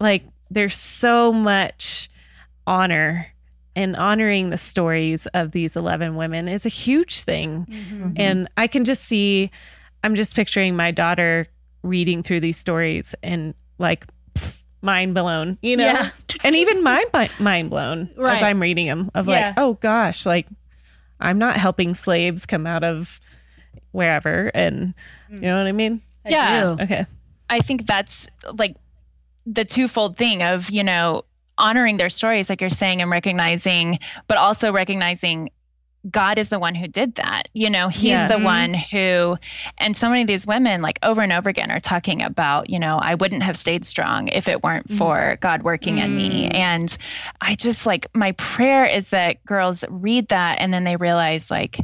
like 0.00 0.24
there's 0.50 0.76
so 0.76 1.32
much 1.32 2.08
honor 2.66 3.34
and 3.76 3.96
honoring 3.96 4.50
the 4.50 4.56
stories 4.56 5.26
of 5.28 5.52
these 5.52 5.76
11 5.76 6.16
women 6.16 6.48
is 6.48 6.64
a 6.64 6.68
huge 6.68 7.22
thing. 7.22 7.66
Mm-hmm. 7.68 8.12
And 8.16 8.48
I 8.56 8.66
can 8.66 8.84
just 8.84 9.04
see, 9.04 9.50
I'm 10.04 10.14
just 10.14 10.36
picturing 10.36 10.76
my 10.76 10.90
daughter 10.90 11.48
reading 11.82 12.22
through 12.22 12.40
these 12.40 12.58
stories 12.58 13.14
and 13.22 13.54
like 13.78 14.06
pfft, 14.34 14.62
mind 14.82 15.14
blown, 15.14 15.56
you 15.62 15.78
know? 15.78 15.84
Yeah. 15.86 16.10
and 16.44 16.54
even 16.54 16.82
my 16.82 17.04
mind 17.40 17.70
blown 17.70 18.10
right. 18.14 18.36
as 18.36 18.42
I'm 18.42 18.60
reading 18.60 18.86
them 18.86 19.10
of 19.14 19.26
yeah. 19.26 19.46
like, 19.46 19.54
oh 19.56 19.74
gosh, 19.74 20.26
like 20.26 20.46
I'm 21.20 21.38
not 21.38 21.56
helping 21.56 21.94
slaves 21.94 22.44
come 22.44 22.66
out 22.66 22.84
of 22.84 23.18
wherever. 23.92 24.50
And 24.54 24.92
mm. 25.30 25.36
you 25.36 25.48
know 25.48 25.56
what 25.56 25.66
I 25.66 25.72
mean? 25.72 26.02
Yeah. 26.26 26.76
okay. 26.80 27.06
I 27.48 27.60
think 27.60 27.86
that's 27.86 28.28
like 28.52 28.76
the 29.46 29.64
twofold 29.64 30.18
thing 30.18 30.42
of, 30.42 30.70
you 30.70 30.84
know, 30.84 31.24
honoring 31.56 31.96
their 31.96 32.10
stories, 32.10 32.50
like 32.50 32.60
you're 32.60 32.68
saying, 32.68 33.00
and 33.00 33.10
recognizing, 33.10 33.98
but 34.28 34.36
also 34.36 34.70
recognizing 34.70 35.50
God 36.10 36.38
is 36.38 36.50
the 36.50 36.58
one 36.58 36.74
who 36.74 36.86
did 36.86 37.14
that. 37.14 37.48
You 37.54 37.70
know, 37.70 37.88
He's 37.88 38.04
yes. 38.04 38.30
the 38.30 38.38
one 38.38 38.74
who, 38.74 39.38
and 39.78 39.96
so 39.96 40.08
many 40.08 40.20
of 40.22 40.26
these 40.26 40.46
women, 40.46 40.82
like 40.82 40.98
over 41.02 41.22
and 41.22 41.32
over 41.32 41.48
again, 41.48 41.70
are 41.70 41.80
talking 41.80 42.22
about, 42.22 42.68
you 42.68 42.78
know, 42.78 42.98
I 42.98 43.14
wouldn't 43.14 43.42
have 43.42 43.56
stayed 43.56 43.84
strong 43.84 44.28
if 44.28 44.48
it 44.48 44.62
weren't 44.62 44.88
mm. 44.88 44.98
for 44.98 45.38
God 45.40 45.62
working 45.62 45.96
mm. 45.96 46.04
in 46.04 46.16
me. 46.16 46.48
And 46.48 46.96
I 47.40 47.54
just 47.54 47.86
like, 47.86 48.06
my 48.14 48.32
prayer 48.32 48.84
is 48.84 49.10
that 49.10 49.44
girls 49.44 49.84
read 49.88 50.28
that 50.28 50.60
and 50.60 50.74
then 50.74 50.84
they 50.84 50.96
realize, 50.96 51.50
like, 51.50 51.78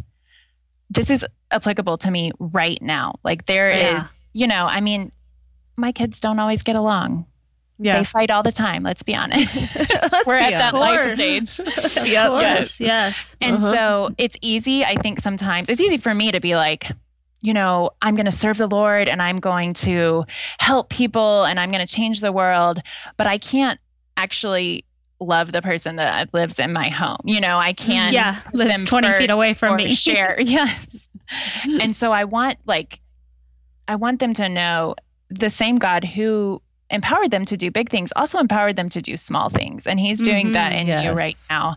this 0.91 1.09
is 1.09 1.25
applicable 1.51 1.99
to 1.99 2.11
me 2.11 2.33
right 2.39 2.81
now. 2.83 3.19
Like, 3.25 3.47
there 3.47 3.71
yeah. 3.71 3.97
is, 3.97 4.23
you 4.33 4.47
know, 4.47 4.67
I 4.67 4.81
mean, 4.81 5.13
my 5.77 5.93
kids 5.93 6.21
don't 6.21 6.39
always 6.39 6.63
get 6.63 6.77
along. 6.77 7.25
Yeah. 7.83 7.99
They 7.99 8.05
fight 8.05 8.31
all 8.31 8.43
the 8.43 8.53
time, 8.53 8.83
let's 8.83 9.03
be 9.03 9.15
honest. 9.15 9.55
We're 10.27 10.37
at 10.37 10.51
that 10.51 10.75
life 10.75 11.15
stage. 11.15 11.59
yep. 12.07 12.29
Course, 12.29 12.79
yes. 12.79 12.81
yes. 12.81 13.37
And 13.41 13.57
uh-huh. 13.57 13.75
so 13.75 14.15
it's 14.19 14.37
easy, 14.43 14.85
I 14.85 14.97
think 14.97 15.19
sometimes 15.19 15.71
it's 15.71 15.81
easy 15.81 15.97
for 15.97 16.13
me 16.13 16.31
to 16.31 16.41
be 16.41 16.57
like, 16.57 16.89
you 17.41 17.55
know, 17.55 17.91
I'm 18.03 18.17
going 18.17 18.27
to 18.27 18.33
serve 18.33 18.59
the 18.59 18.67
Lord 18.67 19.09
and 19.09 19.23
I'm 19.23 19.39
going 19.39 19.73
to 19.75 20.27
help 20.59 20.91
people 20.91 21.45
and 21.45 21.59
I'm 21.59 21.71
going 21.71 21.85
to 21.85 21.93
change 21.93 22.21
the 22.21 22.33
world, 22.33 22.81
but 23.17 23.27
I 23.27 23.39
can't 23.39 23.81
actually 24.19 24.85
love 25.19 25.53
the 25.53 25.63
person 25.63 25.97
that 25.97 26.33
lives 26.35 26.59
in 26.59 26.75
my 26.75 26.89
home. 26.89 27.21
You 27.25 27.41
know, 27.41 27.59
I 27.59 27.73
can't 27.73 28.13
yeah, 28.13 28.41
lives 28.53 28.85
20 28.85 29.13
feet 29.15 29.31
away 29.31 29.53
from 29.55 29.77
me. 29.77 29.95
share. 29.95 30.37
yes. 30.41 31.09
and 31.81 31.95
so 31.95 32.13
I 32.13 32.25
want 32.25 32.59
like 32.67 33.01
I 33.89 33.97
want 33.97 34.21
them 34.21 34.35
to 34.35 34.49
know 34.49 34.97
the 35.31 35.51
same 35.51 35.77
God 35.77 36.05
who 36.05 36.61
empowered 36.91 37.31
them 37.31 37.45
to 37.47 37.57
do 37.57 37.71
big 37.71 37.89
things, 37.89 38.13
also 38.17 38.39
empowered 38.39 38.77
them 38.77 38.89
to 38.91 39.01
do 39.03 39.17
small 39.17 39.49
things. 39.49 39.87
And 39.87 39.99
he's 39.99 40.21
doing 40.21 40.47
mm-hmm, 40.47 40.53
that 40.55 40.73
in 40.73 40.87
yes. 40.87 41.05
you 41.05 41.13
right 41.13 41.37
now. 41.49 41.77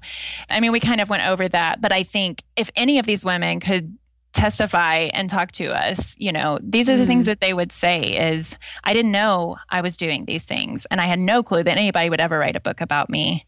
I 0.49 0.59
mean, 0.59 0.71
we 0.71 0.79
kind 0.79 1.01
of 1.01 1.09
went 1.09 1.27
over 1.27 1.47
that, 1.47 1.81
but 1.81 1.91
I 1.91 2.03
think 2.03 2.43
if 2.55 2.69
any 2.75 2.99
of 2.99 3.05
these 3.05 3.23
women 3.23 3.59
could 3.59 3.97
testify 4.33 5.09
and 5.13 5.29
talk 5.29 5.51
to 5.51 5.67
us 5.67 6.15
you 6.17 6.31
know 6.31 6.57
these 6.63 6.89
are 6.89 6.97
the 6.97 7.03
mm. 7.03 7.07
things 7.07 7.27
that 7.27 7.39
they 7.39 7.53
would 7.53 7.71
say 7.71 8.01
is 8.01 8.57
i 8.83 8.91
didn't 8.91 9.11
know 9.11 9.55
i 9.69 9.79
was 9.79 9.95
doing 9.95 10.25
these 10.25 10.43
things 10.43 10.87
and 10.89 10.99
i 10.99 11.05
had 11.05 11.19
no 11.19 11.43
clue 11.43 11.61
that 11.61 11.77
anybody 11.77 12.09
would 12.09 12.19
ever 12.19 12.39
write 12.39 12.55
a 12.55 12.59
book 12.59 12.81
about 12.81 13.11
me 13.11 13.45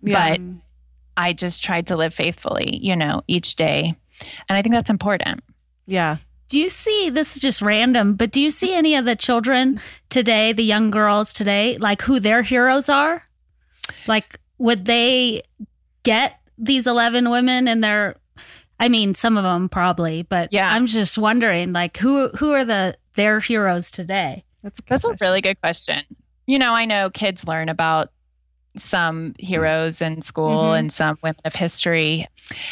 yeah. 0.00 0.36
but 0.36 0.40
i 1.16 1.32
just 1.32 1.64
tried 1.64 1.88
to 1.88 1.96
live 1.96 2.14
faithfully 2.14 2.78
you 2.80 2.94
know 2.94 3.20
each 3.26 3.56
day 3.56 3.92
and 4.48 4.56
i 4.56 4.62
think 4.62 4.72
that's 4.72 4.90
important 4.90 5.42
yeah 5.86 6.16
do 6.48 6.58
you 6.58 6.68
see 6.68 7.10
this 7.10 7.34
is 7.34 7.40
just 7.40 7.62
random, 7.62 8.14
but 8.14 8.30
do 8.30 8.40
you 8.40 8.50
see 8.50 8.72
any 8.72 8.94
of 8.94 9.04
the 9.04 9.16
children 9.16 9.80
today, 10.08 10.52
the 10.52 10.64
young 10.64 10.90
girls 10.90 11.32
today, 11.32 11.76
like 11.78 12.02
who 12.02 12.20
their 12.20 12.42
heroes 12.42 12.88
are? 12.88 13.22
Like, 14.06 14.40
would 14.58 14.86
they 14.86 15.42
get 16.02 16.40
these 16.56 16.86
11 16.86 17.30
women 17.30 17.68
and 17.68 17.84
their 17.84 18.16
I 18.80 18.88
mean, 18.88 19.14
some 19.14 19.36
of 19.36 19.42
them 19.42 19.68
probably, 19.68 20.22
but 20.22 20.52
yeah. 20.52 20.72
I'm 20.72 20.86
just 20.86 21.18
wondering, 21.18 21.72
like, 21.72 21.96
who 21.96 22.28
who 22.28 22.52
are 22.52 22.64
the 22.64 22.96
their 23.14 23.40
heroes 23.40 23.90
today? 23.90 24.44
That's 24.62 24.78
a, 24.78 24.82
That's 24.86 25.04
a 25.04 25.16
really 25.20 25.40
good 25.40 25.60
question. 25.60 26.04
You 26.46 26.58
know, 26.58 26.74
I 26.74 26.84
know 26.84 27.10
kids 27.10 27.46
learn 27.46 27.68
about 27.68 28.12
some 28.76 29.34
heroes 29.38 30.00
in 30.00 30.20
school 30.20 30.62
mm-hmm. 30.62 30.78
and 30.78 30.92
some 30.92 31.18
women 31.22 31.40
of 31.44 31.54
history, 31.54 32.26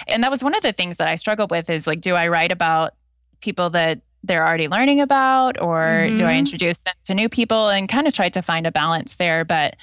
and 0.07 0.23
that 0.23 0.31
was 0.31 0.45
one 0.45 0.55
of 0.55 0.63
the 0.63 0.73
things 0.73 0.99
that 0.99 1.09
I 1.09 1.17
struggled 1.17 1.51
with. 1.51 1.69
Is 1.69 1.89
like, 1.89 2.01
do 2.01 2.15
I 2.15 2.29
write 2.29 2.53
about 2.53 2.95
people 3.41 3.71
that 3.71 4.01
they're 4.25 4.47
already 4.47 4.69
learning 4.69 5.01
about 5.01 5.61
or 5.61 5.79
mm-hmm. 5.79 6.17
do 6.17 6.25
I 6.25 6.31
mm-hmm. 6.31 6.39
introduce 6.39 6.81
them 6.81 6.95
to 7.05 7.15
new 7.15 7.29
people 7.29 7.69
and 7.69 7.89
kind 7.89 8.07
of 8.07 8.13
try 8.13 8.29
to 8.29 8.43
find 8.43 8.67
a 8.67 8.73
balance 8.73 9.17
there 9.17 9.45
but 9.45 9.77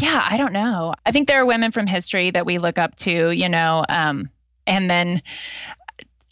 yeah 0.00 0.24
I 0.28 0.36
don't 0.36 0.52
know 0.52 0.94
I 1.04 1.12
think 1.12 1.26
there 1.26 1.40
are 1.40 1.46
women 1.46 1.72
from 1.72 1.86
history 1.86 2.30
that 2.30 2.46
we 2.46 2.58
look 2.58 2.78
up 2.78 2.94
to 2.96 3.30
you 3.30 3.48
know 3.48 3.84
um, 3.88 4.30
and 4.66 4.88
then 4.88 5.22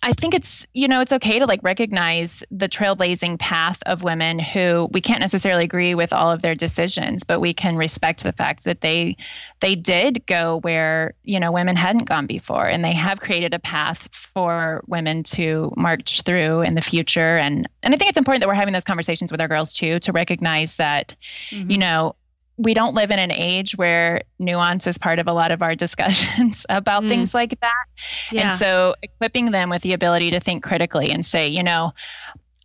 I 0.03 0.13
think 0.13 0.33
it's, 0.33 0.65
you 0.75 0.87
know, 0.87 1.01
it's 1.01 1.13
okay 1.13 1.41
to 1.41 1.47
like 1.47 1.61
recognize 1.65 2.45
the 2.53 2.69
trailblazing 2.69 3.41
path 3.41 3.83
of 3.87 4.05
women 4.05 4.39
who 4.39 4.89
we 4.93 5.01
can't 5.01 5.19
necessarily 5.19 5.65
agree 5.65 5.95
with 5.95 6.13
all 6.13 6.31
of 6.31 6.41
their 6.41 6.55
decisions, 6.55 7.25
but 7.25 7.41
we 7.41 7.53
can 7.53 7.77
respect 7.77 8.23
the 8.23 8.33
fact 8.33 8.65
that 8.65 8.81
they 8.81 9.17
they 9.61 9.75
did 9.75 10.25
go 10.27 10.61
where, 10.61 11.15
you 11.25 11.41
know, 11.41 11.51
women 11.51 11.75
hadn't 11.75 12.05
gone 12.05 12.27
before 12.27 12.67
and 12.67 12.85
they 12.85 12.93
have 12.93 13.21
created 13.21 13.55
a 13.55 13.59
path 13.59 14.09
for 14.13 14.85
women 14.87 15.25
to 15.25 15.73
march 15.77 16.23
through 16.23 16.63
in 16.63 16.75
the 16.75 16.81
future 16.81 17.37
and 17.37 17.69
and 17.83 17.93
I 17.93 17.97
think 17.97 18.09
it's 18.09 18.19
important 18.19 18.43
that 18.43 18.49
we're 18.49 18.55
having 18.55 18.75
those 18.75 18.85
conversations 18.85 19.33
with 19.33 19.41
our 19.41 19.49
girls 19.49 19.73
too 19.73 19.99
to 20.01 20.13
recognize 20.13 20.77
that 20.77 21.17
mm-hmm. 21.51 21.71
you 21.71 21.79
know, 21.79 22.15
we 22.59 22.75
don't 22.75 22.95
live 22.95 23.11
in 23.11 23.19
an 23.19 23.33
age 23.33 23.77
where 23.77 24.23
nuance 24.39 24.87
is 24.87 24.99
part 24.99 25.19
of 25.19 25.29
a 25.29 25.33
lot 25.33 25.51
of 25.51 25.63
our 25.63 25.75
discussions 25.87 26.67
about 26.69 27.05
mm. 27.05 27.09
things 27.09 27.33
like 27.33 27.59
that. 27.61 27.87
Yeah. 28.31 28.43
And 28.43 28.53
so 28.53 28.95
equipping 29.03 29.53
them 29.53 29.71
with 29.71 29.83
the 29.83 29.93
ability 29.93 30.31
to 30.33 30.41
think 30.41 30.63
critically 30.63 31.11
and 31.11 31.25
say, 31.25 31.49
you 31.49 31.63
know, 31.63 31.93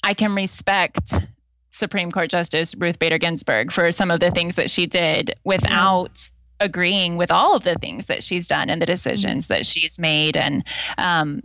I 0.04 0.14
can 0.14 0.36
respect 0.36 1.26
Supreme 1.70 2.12
Court 2.12 2.30
Justice 2.30 2.76
Ruth 2.76 3.00
Bader 3.00 3.18
Ginsburg 3.18 3.72
for 3.72 3.92
some 3.92 4.12
of 4.12 4.20
the 4.20 4.32
things 4.32 4.56
that 4.56 4.70
she 4.70 4.86
did 4.86 5.34
without 5.44 6.20
yeah. 6.60 6.66
agreeing 6.66 7.16
with 7.16 7.32
all 7.32 7.56
of 7.56 7.64
the 7.64 7.76
things 7.76 8.08
that 8.08 8.24
she's 8.24 8.48
done 8.48 8.70
and 8.70 8.82
the 8.82 8.86
decisions 8.86 9.46
mm. 9.46 9.50
that 9.50 9.66
she's 9.66 9.98
made 10.00 10.36
and 10.36 10.64
um 10.98 11.42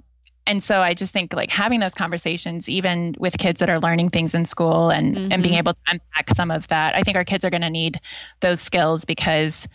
and 0.48 0.62
so 0.62 0.80
I 0.80 0.94
just 0.94 1.12
think 1.12 1.34
like 1.34 1.50
having 1.50 1.78
those 1.80 1.94
conversations, 1.94 2.70
even 2.70 3.14
with 3.18 3.36
kids 3.36 3.60
that 3.60 3.68
are 3.68 3.78
learning 3.78 4.08
things 4.08 4.34
in 4.34 4.46
school 4.46 4.88
and, 4.88 5.14
mm-hmm. 5.14 5.30
and 5.30 5.42
being 5.42 5.56
able 5.56 5.74
to 5.74 5.80
unpack 5.88 6.30
some 6.30 6.50
of 6.50 6.66
that, 6.68 6.94
I 6.96 7.02
think 7.02 7.18
our 7.18 7.24
kids 7.24 7.44
are 7.44 7.50
going 7.50 7.60
to 7.60 7.68
need 7.68 8.00
those 8.40 8.58
skills 8.58 9.04
because 9.04 9.68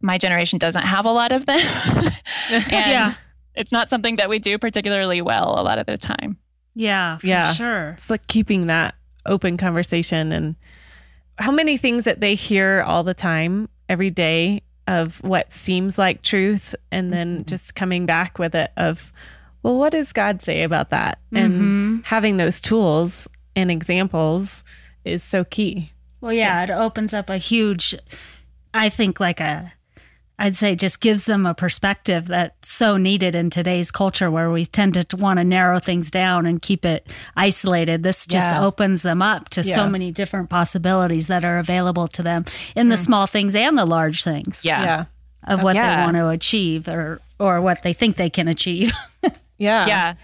my 0.00 0.16
generation 0.16 0.60
doesn't 0.60 0.84
have 0.84 1.06
a 1.06 1.10
lot 1.10 1.32
of 1.32 1.44
them. 1.46 1.58
and 2.52 2.70
yeah. 2.70 3.12
it's 3.56 3.72
not 3.72 3.88
something 3.88 4.14
that 4.14 4.28
we 4.28 4.38
do 4.38 4.58
particularly 4.58 5.20
well 5.22 5.58
a 5.58 5.62
lot 5.64 5.78
of 5.78 5.86
the 5.86 5.98
time. 5.98 6.38
Yeah, 6.76 7.18
yeah, 7.24 7.52
sure. 7.52 7.90
It's 7.90 8.08
like 8.08 8.28
keeping 8.28 8.68
that 8.68 8.94
open 9.26 9.56
conversation 9.56 10.30
and 10.30 10.54
how 11.36 11.50
many 11.50 11.76
things 11.76 12.04
that 12.04 12.20
they 12.20 12.36
hear 12.36 12.84
all 12.86 13.02
the 13.02 13.12
time 13.12 13.68
every 13.88 14.10
day 14.10 14.62
of 14.86 15.20
what 15.24 15.52
seems 15.52 15.98
like 15.98 16.22
truth 16.22 16.76
and 16.92 17.12
then 17.12 17.38
mm-hmm. 17.38 17.46
just 17.46 17.74
coming 17.74 18.06
back 18.06 18.38
with 18.38 18.54
it 18.54 18.70
of 18.76 19.12
well 19.62 19.76
what 19.76 19.92
does 19.92 20.12
god 20.12 20.40
say 20.42 20.62
about 20.62 20.90
that 20.90 21.18
and 21.32 21.52
mm-hmm. 21.52 21.96
having 22.04 22.36
those 22.36 22.60
tools 22.60 23.28
and 23.56 23.70
examples 23.70 24.64
is 25.04 25.22
so 25.22 25.44
key 25.44 25.92
well 26.20 26.32
yeah, 26.32 26.64
yeah 26.64 26.74
it 26.74 26.80
opens 26.80 27.14
up 27.14 27.30
a 27.30 27.38
huge 27.38 27.94
i 28.74 28.88
think 28.88 29.20
like 29.20 29.40
a 29.40 29.72
I'd 30.40 30.56
say 30.56 30.74
just 30.74 31.00
gives 31.00 31.26
them 31.26 31.44
a 31.44 31.52
perspective 31.52 32.26
that's 32.28 32.72
so 32.72 32.96
needed 32.96 33.34
in 33.34 33.50
today's 33.50 33.90
culture 33.90 34.30
where 34.30 34.50
we 34.50 34.64
tend 34.64 34.94
to 34.94 35.16
want 35.18 35.38
to 35.38 35.44
narrow 35.44 35.78
things 35.78 36.10
down 36.10 36.46
and 36.46 36.62
keep 36.62 36.86
it 36.86 37.06
isolated. 37.36 38.02
This 38.02 38.26
just 38.26 38.50
yeah. 38.50 38.64
opens 38.64 39.02
them 39.02 39.20
up 39.20 39.50
to 39.50 39.60
yeah. 39.60 39.74
so 39.74 39.86
many 39.86 40.10
different 40.10 40.48
possibilities 40.48 41.26
that 41.26 41.44
are 41.44 41.58
available 41.58 42.08
to 42.08 42.22
them 42.22 42.46
in 42.74 42.88
the 42.88 42.94
mm. 42.94 43.04
small 43.04 43.26
things 43.26 43.54
and 43.54 43.76
the 43.76 43.84
large 43.84 44.24
things. 44.24 44.64
Yeah. 44.64 44.82
yeah. 44.82 45.04
Of 45.44 45.62
what 45.62 45.74
they 45.74 45.80
want 45.80 46.16
to 46.16 46.28
achieve 46.30 46.88
or 46.88 47.20
or 47.40 47.60
what 47.60 47.82
they 47.82 47.92
think 47.92 48.16
they 48.16 48.30
can 48.30 48.46
achieve. 48.46 48.92
yeah. 49.58 49.86
Yeah. 49.86 50.14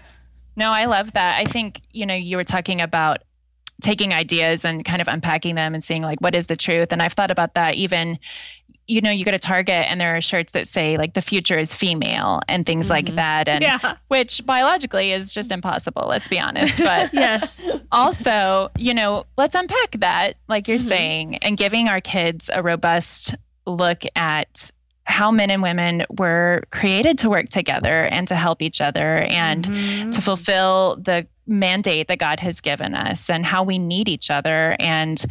No, 0.55 0.71
I 0.71 0.85
love 0.85 1.13
that. 1.13 1.37
I 1.37 1.45
think, 1.45 1.81
you 1.91 2.05
know, 2.05 2.15
you 2.15 2.37
were 2.37 2.43
talking 2.43 2.79
about 2.79 3.23
taking 3.81 4.13
ideas 4.13 4.63
and 4.63 4.85
kind 4.85 5.01
of 5.01 5.07
unpacking 5.07 5.55
them 5.55 5.73
and 5.73 5.83
seeing 5.83 6.01
like 6.01 6.19
what 6.19 6.33
is 6.33 6.47
the 6.47 6.55
truth 6.55 6.91
and 6.91 7.03
i've 7.03 7.13
thought 7.13 7.29
about 7.29 7.53
that 7.53 7.75
even 7.75 8.17
you 8.87 9.01
know, 9.01 9.11
you 9.11 9.25
go 9.25 9.31
to 9.31 9.39
Target 9.39 9.85
and 9.89 9.99
there 9.99 10.15
are 10.15 10.21
shirts 10.21 10.53
that 10.53 10.67
say 10.67 10.97
like 10.97 11.13
the 11.13 11.21
future 11.21 11.59
is 11.59 11.75
female 11.75 12.41
and 12.47 12.65
things 12.65 12.85
mm-hmm. 12.85 12.93
like 12.93 13.15
that. 13.15 13.47
And 13.47 13.61
yeah. 13.61 13.95
which 14.07 14.45
biologically 14.45 15.11
is 15.11 15.33
just 15.33 15.51
impossible, 15.51 16.05
let's 16.07 16.27
be 16.27 16.39
honest. 16.39 16.77
But 16.87 17.13
yes. 17.13 17.61
also, 17.91 18.69
you 18.77 18.93
know, 18.93 19.25
let's 19.37 19.55
unpack 19.55 19.91
that, 19.99 20.37
like 20.47 20.67
you're 20.67 20.77
mm-hmm. 20.77 20.87
saying, 20.87 21.35
and 21.37 21.57
giving 21.57 21.89
our 21.89 21.99
kids 21.99 22.49
a 22.53 22.63
robust 22.63 23.35
look 23.65 24.03
at 24.15 24.71
how 25.07 25.31
men 25.31 25.49
and 25.49 25.61
women 25.61 26.05
were 26.17 26.61
created 26.71 27.17
to 27.19 27.29
work 27.29 27.47
together 27.47 28.03
and 28.03 28.27
to 28.27 28.35
help 28.35 28.61
each 28.61 28.81
other 28.81 29.19
and 29.19 29.65
mm-hmm. 29.65 30.09
to 30.09 30.21
fulfill 30.21 30.97
the 30.97 31.25
mandate 31.47 32.09
that 32.09 32.19
God 32.19 32.41
has 32.41 32.59
given 32.59 32.93
us 32.93 33.29
and 33.29 33.45
how 33.45 33.63
we 33.63 33.79
need 33.79 34.09
each 34.09 34.29
other. 34.29 34.75
And, 34.79 35.23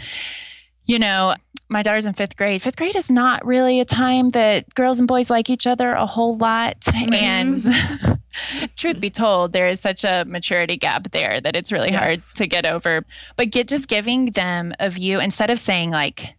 you 0.86 0.98
know, 0.98 1.34
my 1.68 1.82
daughter's 1.82 2.06
in 2.06 2.14
fifth 2.14 2.36
grade. 2.36 2.62
Fifth 2.62 2.76
grade 2.76 2.96
is 2.96 3.10
not 3.10 3.44
really 3.44 3.80
a 3.80 3.84
time 3.84 4.30
that 4.30 4.72
girls 4.74 4.98
and 4.98 5.06
boys 5.06 5.28
like 5.28 5.50
each 5.50 5.66
other 5.66 5.90
a 5.90 6.06
whole 6.06 6.38
lot. 6.38 6.80
Mm-hmm. 6.80 7.12
And 7.12 8.18
truth 8.76 8.98
be 8.98 9.10
told, 9.10 9.52
there 9.52 9.68
is 9.68 9.78
such 9.78 10.04
a 10.04 10.24
maturity 10.26 10.78
gap 10.78 11.10
there 11.10 11.40
that 11.40 11.54
it's 11.54 11.70
really 11.70 11.90
yes. 11.90 12.00
hard 12.00 12.22
to 12.36 12.46
get 12.46 12.64
over. 12.64 13.04
But 13.36 13.50
get 13.50 13.68
just 13.68 13.88
giving 13.88 14.26
them 14.26 14.72
a 14.80 14.88
view 14.88 15.20
instead 15.20 15.50
of 15.50 15.60
saying 15.60 15.90
like 15.90 16.35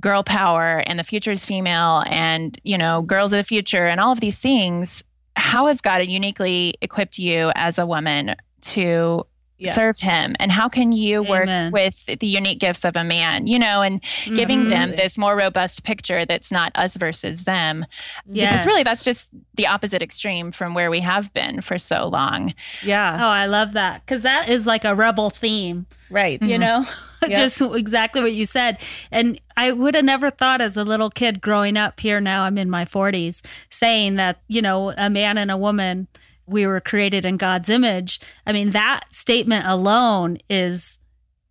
girl 0.00 0.22
power 0.22 0.78
and 0.86 0.98
the 0.98 1.04
future 1.04 1.32
is 1.32 1.44
female 1.44 2.02
and 2.06 2.58
you 2.64 2.78
know 2.78 3.02
girls 3.02 3.32
of 3.32 3.38
the 3.38 3.44
future 3.44 3.86
and 3.86 4.00
all 4.00 4.12
of 4.12 4.20
these 4.20 4.38
things. 4.38 5.04
How 5.36 5.66
has 5.66 5.80
God 5.80 6.04
uniquely 6.06 6.74
equipped 6.80 7.18
you 7.18 7.52
as 7.54 7.78
a 7.78 7.86
woman 7.86 8.34
to 8.62 9.26
yes. 9.60 9.74
serve 9.74 9.98
him 9.98 10.34
and 10.38 10.50
how 10.50 10.68
can 10.68 10.92
you 10.92 11.24
Amen. 11.24 11.72
work 11.72 11.72
with 11.72 12.18
the 12.18 12.26
unique 12.26 12.58
gifts 12.58 12.84
of 12.84 12.96
a 12.96 13.04
man 13.04 13.46
you 13.46 13.58
know 13.58 13.82
and 13.82 14.02
giving 14.24 14.60
mm-hmm. 14.60 14.70
them 14.70 14.92
this 14.92 15.18
more 15.18 15.36
robust 15.36 15.84
picture 15.84 16.24
that's 16.24 16.50
not 16.50 16.72
us 16.74 16.96
versus 16.96 17.44
them 17.44 17.84
yes. 18.26 18.52
because 18.52 18.66
really 18.66 18.82
that's 18.82 19.02
just 19.02 19.30
the 19.54 19.66
opposite 19.66 20.02
extreme 20.02 20.50
from 20.50 20.74
where 20.74 20.90
we 20.90 21.00
have 21.00 21.32
been 21.32 21.60
for 21.60 21.78
so 21.78 22.08
long 22.08 22.54
yeah 22.82 23.18
oh 23.20 23.28
i 23.28 23.46
love 23.46 23.72
that 23.72 24.04
because 24.04 24.22
that 24.22 24.48
is 24.48 24.66
like 24.66 24.84
a 24.84 24.94
rebel 24.94 25.30
theme 25.30 25.86
right 26.10 26.40
you 26.42 26.58
mm-hmm. 26.58 26.60
know 26.60 26.86
yep. 27.28 27.36
just 27.36 27.60
exactly 27.60 28.22
what 28.22 28.32
you 28.32 28.46
said 28.46 28.80
and 29.10 29.40
i 29.56 29.70
would 29.70 29.94
have 29.94 30.04
never 30.04 30.30
thought 30.30 30.60
as 30.60 30.76
a 30.76 30.84
little 30.84 31.10
kid 31.10 31.40
growing 31.40 31.76
up 31.76 32.00
here 32.00 32.20
now 32.20 32.44
i'm 32.44 32.56
in 32.56 32.70
my 32.70 32.84
40s 32.84 33.42
saying 33.68 34.16
that 34.16 34.40
you 34.48 34.62
know 34.62 34.92
a 34.96 35.10
man 35.10 35.36
and 35.36 35.50
a 35.50 35.56
woman 35.56 36.08
we 36.50 36.66
were 36.66 36.80
created 36.80 37.24
in 37.24 37.36
God's 37.36 37.70
image. 37.70 38.20
I 38.46 38.52
mean, 38.52 38.70
that 38.70 39.04
statement 39.10 39.66
alone 39.66 40.38
is 40.50 40.98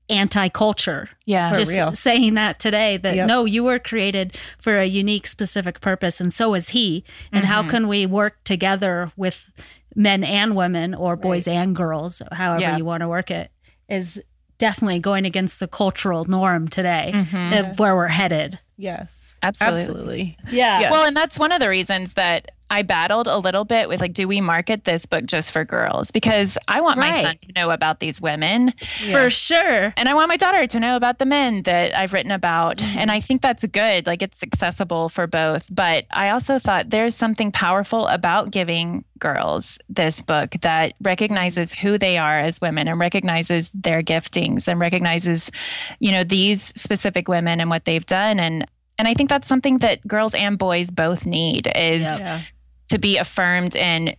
anti-culture. 0.09 1.09
Yeah, 1.25 1.53
just 1.53 1.71
real. 1.71 1.93
saying 1.93 2.33
that 2.33 2.59
today 2.59 2.97
that 2.97 3.15
yep. 3.15 3.27
no, 3.27 3.45
you 3.45 3.63
were 3.63 3.79
created 3.79 4.37
for 4.57 4.79
a 4.79 4.85
unique, 4.85 5.27
specific 5.27 5.81
purpose, 5.81 6.19
and 6.19 6.33
so 6.33 6.55
is 6.55 6.69
he. 6.69 7.03
And 7.31 7.43
mm-hmm. 7.43 7.53
how 7.53 7.69
can 7.69 7.87
we 7.87 8.05
work 8.05 8.43
together 8.43 9.11
with 9.15 9.51
men 9.95 10.23
and 10.23 10.55
women, 10.55 10.93
or 10.93 11.15
boys 11.15 11.47
right. 11.47 11.55
and 11.55 11.75
girls, 11.75 12.21
however 12.31 12.61
yeah. 12.61 12.77
you 12.77 12.85
want 12.85 13.01
to 13.01 13.07
work 13.07 13.31
it? 13.31 13.51
Is 13.87 14.21
definitely 14.57 14.99
going 14.99 15.25
against 15.25 15.59
the 15.59 15.67
cultural 15.67 16.25
norm 16.25 16.67
today 16.67 17.11
mm-hmm. 17.13 17.53
of 17.53 17.79
where 17.79 17.95
we're 17.95 18.07
headed. 18.07 18.59
Yes. 18.77 19.28
Absolutely. 19.43 19.81
Absolutely. 19.81 20.37
Yeah. 20.51 20.79
Yes. 20.79 20.91
Well, 20.91 21.05
and 21.05 21.15
that's 21.15 21.39
one 21.39 21.51
of 21.51 21.59
the 21.59 21.69
reasons 21.69 22.13
that 22.13 22.51
I 22.71 22.83
battled 22.83 23.27
a 23.27 23.37
little 23.37 23.65
bit 23.65 23.89
with 23.89 23.99
like, 23.99 24.13
do 24.13 24.27
we 24.27 24.41
market 24.41 24.83
this 24.83 25.05
book 25.05 25.25
just 25.25 25.51
for 25.51 25.65
girls? 25.65 26.11
Because 26.11 26.55
I 26.67 26.81
want 26.81 26.99
right. 26.99 27.11
my 27.11 27.21
son 27.21 27.37
to 27.37 27.51
know 27.53 27.71
about 27.71 27.99
these 27.99 28.21
women. 28.21 28.73
Yeah. 29.01 29.11
For 29.11 29.29
sure. 29.31 29.93
And 29.97 30.07
I 30.07 30.13
want 30.13 30.27
my 30.27 30.37
daughter 30.37 30.67
to 30.67 30.79
know 30.79 30.95
about 30.95 31.17
the 31.17 31.25
men 31.25 31.63
that 31.63 31.97
I've 31.97 32.13
written 32.13 32.31
about. 32.31 32.77
Mm-hmm. 32.77 32.99
And 32.99 33.11
I 33.11 33.21
think 33.21 33.41
that's 33.41 33.65
good. 33.65 34.05
Like 34.05 34.21
it's 34.21 34.43
accessible 34.43 35.09
for 35.09 35.25
both. 35.25 35.73
But 35.73 36.05
I 36.11 36.29
also 36.29 36.59
thought 36.59 36.91
there's 36.91 37.15
something 37.15 37.51
powerful 37.51 38.05
about 38.07 38.51
giving 38.51 39.03
girls 39.17 39.79
this 39.89 40.21
book 40.21 40.51
that 40.61 40.93
recognizes 41.01 41.73
who 41.73 41.97
they 41.97 42.19
are 42.19 42.39
as 42.39 42.61
women 42.61 42.87
and 42.87 42.99
recognizes 42.99 43.71
their 43.73 44.03
giftings 44.03 44.67
and 44.67 44.79
recognizes, 44.79 45.51
you 45.99 46.11
know, 46.11 46.23
these 46.23 46.61
specific 46.79 47.27
women 47.27 47.59
and 47.59 47.71
what 47.71 47.85
they've 47.85 48.05
done. 48.05 48.39
And 48.39 48.65
and 48.99 49.07
I 49.07 49.15
think 49.15 49.29
that's 49.29 49.47
something 49.47 49.79
that 49.79 50.07
girls 50.07 50.35
and 50.35 50.59
boys 50.59 50.91
both 50.91 51.25
need 51.25 51.71
is 51.75 52.19
yep 52.19 52.41
to 52.89 52.97
be 52.97 53.17
affirmed 53.17 53.75
in 53.75 54.15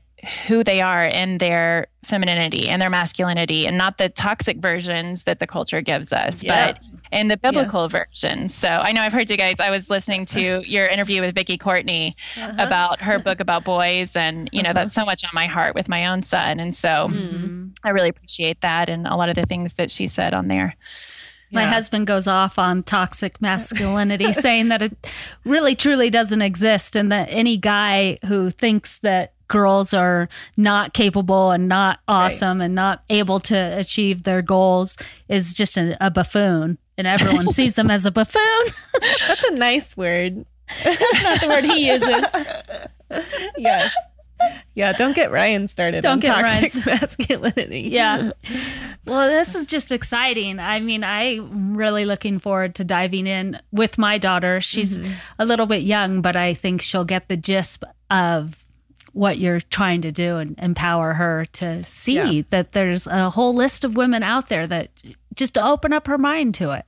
who 0.47 0.63
they 0.63 0.83
are 0.83 1.07
in 1.07 1.39
their 1.39 1.87
femininity 2.05 2.69
and 2.69 2.81
their 2.81 2.91
masculinity 2.91 3.67
and 3.67 3.79
not 3.79 3.97
the 3.97 4.11
toxic 4.11 4.59
versions 4.59 5.25
that 5.25 5.39
the 5.39 5.47
culture 5.47 5.81
gives 5.81 6.13
us 6.13 6.43
yeah. 6.43 6.73
but 6.73 6.79
in 7.11 7.29
the 7.29 7.39
biblical 7.39 7.85
yes. 7.85 7.93
version 7.93 8.47
so 8.47 8.69
i 8.69 8.93
know 8.93 9.01
i've 9.01 9.15
heard 9.15 9.31
you 9.31 9.37
guys 9.39 9.59
i 9.61 9.71
was 9.71 9.89
listening 9.89 10.27
to 10.27 10.63
your 10.69 10.87
interview 10.87 11.23
with 11.23 11.35
vicki 11.35 11.57
courtney 11.57 12.15
uh-huh. 12.37 12.53
about 12.59 13.01
her 13.01 13.19
book 13.25 13.41
about 13.41 13.65
boys 13.65 14.15
and 14.15 14.51
you 14.53 14.63
know 14.63 14.71
uh-huh. 14.71 14.81
that's 14.81 14.93
so 14.93 15.07
much 15.07 15.25
on 15.25 15.31
my 15.33 15.47
heart 15.47 15.75
with 15.75 15.89
my 15.89 16.07
own 16.07 16.21
son 16.21 16.61
and 16.61 16.75
so 16.75 17.09
mm-hmm. 17.11 17.69
i 17.85 17.89
really 17.89 18.11
appreciate 18.11 18.61
that 18.61 18.91
and 18.91 19.07
a 19.07 19.17
lot 19.17 19.31
of 19.31 19.37
the 19.37 19.47
things 19.47 19.75
that 19.75 19.91
she 19.91 20.07
said 20.07 20.35
on 20.35 20.49
there 20.49 20.77
my 21.53 21.65
husband 21.65 22.07
goes 22.07 22.29
off 22.29 22.59
on 22.59 22.83
toxic 22.83 23.41
masculinity, 23.41 24.33
saying 24.33 24.69
that 24.69 24.83
it 24.83 24.97
really 25.45 25.75
truly 25.75 26.11
doesn't 26.11 26.43
exist, 26.43 26.97
and 26.97 27.11
that 27.11 27.29
any 27.31 27.57
guy 27.57 28.19
who 28.27 28.51
thinks 28.51 28.99
that 29.01 29.33
girls 29.49 29.93
are 29.93 30.29
not 30.57 30.93
capable 30.95 31.51
and 31.51 31.69
not 31.69 31.99
awesome 32.07 32.59
right. 32.59 32.67
and 32.67 32.75
not 32.75 33.03
able 33.11 33.41
to 33.41 33.57
achieve 33.57 34.23
their 34.23 34.43
goals 34.43 34.97
is 35.29 35.55
just 35.55 35.77
a, 35.77 35.97
a 36.01 36.11
buffoon, 36.11 36.79
and 36.97 37.07
everyone 37.07 37.47
sees 37.53 37.75
them 37.75 37.91
as 37.91 38.07
a 38.07 38.11
buffoon. 38.11 38.67
That's 39.27 39.45
a 39.45 39.55
nice 39.55 39.97
word. 39.97 40.45
That's 40.85 41.23
not 41.23 41.41
the 41.41 41.49
word 41.49 41.65
he 41.65 41.91
uses. 41.91 43.27
yes. 43.59 43.93
Yeah, 44.75 44.93
don't 44.93 45.15
get 45.15 45.31
Ryan 45.31 45.69
started 45.69 46.03
don't 46.03 46.13
on 46.13 46.21
get 46.21 46.35
toxic 46.35 46.87
Ryan's. 46.87 47.03
masculinity. 47.03 47.81
Yeah. 47.91 48.31
Well, 49.07 49.29
this 49.31 49.55
is 49.55 49.67
just 49.67 49.93
exciting. 49.93 50.59
I 50.59 50.79
mean, 50.79 51.05
I'm 51.05 51.75
really 51.75 52.05
looking 52.05 52.39
forward 52.39 52.75
to 52.77 52.85
diving 52.85 53.27
in 53.27 53.59
with 53.73 53.97
my 53.97 54.19
daughter. 54.19 54.61
She's 54.61 54.99
mm-hmm. 54.99 55.13
a 55.39 55.47
little 55.47 55.65
bit 55.65 55.83
young, 55.83 56.21
but 56.21 56.37
I 56.37 56.53
think 56.53 56.83
she'll 56.83 57.07
get 57.07 57.29
the 57.29 57.37
gist 57.37 57.83
of 58.11 58.63
what 59.13 59.39
you're 59.39 59.61
trying 59.61 60.03
to 60.03 60.13
do 60.13 60.37
and 60.37 60.55
empower 60.59 61.15
her 61.15 61.47
to 61.53 61.83
see 61.83 62.15
yeah. 62.15 62.43
that 62.51 62.73
there's 62.73 63.07
a 63.07 63.31
whole 63.31 63.55
list 63.55 63.85
of 63.85 63.97
women 63.97 64.23
out 64.23 64.49
there 64.49 64.67
that 64.67 64.91
just 65.35 65.55
to 65.55 65.67
open 65.67 65.93
up 65.93 66.07
her 66.07 66.19
mind 66.19 66.55
to 66.57 66.71
it. 66.73 66.85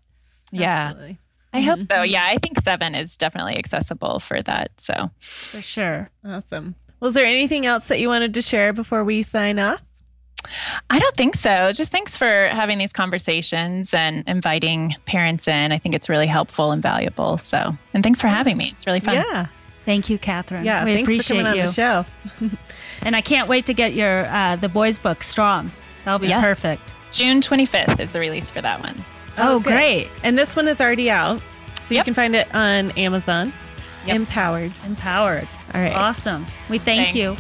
Yeah. 0.53 0.89
Absolutely. 0.91 1.19
I 1.55 1.61
hope 1.61 1.83
so. 1.83 1.97
Mm-hmm. 1.97 2.13
Yeah, 2.13 2.27
I 2.29 2.39
think 2.39 2.61
seven 2.61 2.95
is 2.95 3.17
definitely 3.17 3.57
accessible 3.59 4.21
for 4.21 4.43
that. 4.43 4.71
So, 4.79 5.11
for 5.21 5.61
sure. 5.61 6.11
Awesome. 6.25 6.75
Was 7.03 7.15
there 7.15 7.27
anything 7.27 7.67
else 7.67 7.89
that 7.89 7.99
you 7.99 8.07
wanted 8.09 8.33
to 8.35 8.43
share 8.43 8.73
before 8.73 9.03
we 9.03 9.23
sign 9.23 9.59
off? 9.59 9.81
I 10.89 10.99
don't 11.01 11.17
think 11.17 11.35
so. 11.35 11.73
Just 11.73 11.91
thanks 11.91 12.17
for 12.17 12.49
having 12.53 12.79
these 12.79 12.93
conversations 12.93 13.93
and 13.93 14.23
inviting 14.29 14.95
parents 15.05 15.49
in. 15.49 15.73
I 15.73 15.79
think 15.79 15.95
it's 15.97 16.09
really 16.09 16.27
helpful 16.29 16.71
and 16.71 16.81
valuable. 16.81 17.39
So, 17.39 17.77
and 17.93 18.03
thanks 18.05 18.21
for 18.21 18.29
having 18.29 18.57
me. 18.57 18.71
It's 18.73 18.87
really 18.87 19.01
fun. 19.01 19.15
Yeah. 19.15 19.47
Thank 19.85 20.09
you, 20.11 20.17
Catherine. 20.19 20.65
Yeah, 20.65 20.85
we 20.85 20.95
thanks 20.95 21.09
appreciate 21.09 21.39
for 21.39 21.43
coming 21.45 21.61
you. 21.61 21.67
the 21.67 21.73
show. 21.73 22.07
And 23.05 23.17
I 23.17 23.21
can't 23.21 23.49
wait 23.49 23.67
to 23.67 23.75
get 23.75 23.95
your 23.95 24.27
uh, 24.27 24.55
the 24.55 24.69
boys 24.69 25.01
book 25.01 25.25
strong. 25.25 25.73
That'll 26.05 26.21
be 26.21 26.29
Yes. 26.29 26.41
perfect. 26.41 26.95
June 27.11 27.41
25th 27.41 27.99
is 27.99 28.13
the 28.13 28.21
release 28.21 28.49
for 28.49 28.63
that 28.63 28.79
one. 28.81 28.95
Oh, 29.39 29.59
good. 29.59 29.73
great. 29.73 30.09
And 30.23 30.39
this 30.39 30.55
one 30.55 30.69
is 30.69 30.81
already 30.81 31.11
out. 31.11 31.43
So 31.83 31.97
you 31.97 32.05
can 32.05 32.15
find 32.15 32.37
it 32.37 32.47
on 32.55 32.93
Amazon. 32.93 33.53
Yep. 34.07 34.15
Empowered. 34.17 34.73
Empowered. 34.85 35.49
All 35.75 35.81
right. 35.81 35.93
Awesome. 35.93 36.47
We 36.69 36.79
thank 36.79 37.13
Thanks. 37.13 37.17
you. 37.17 37.37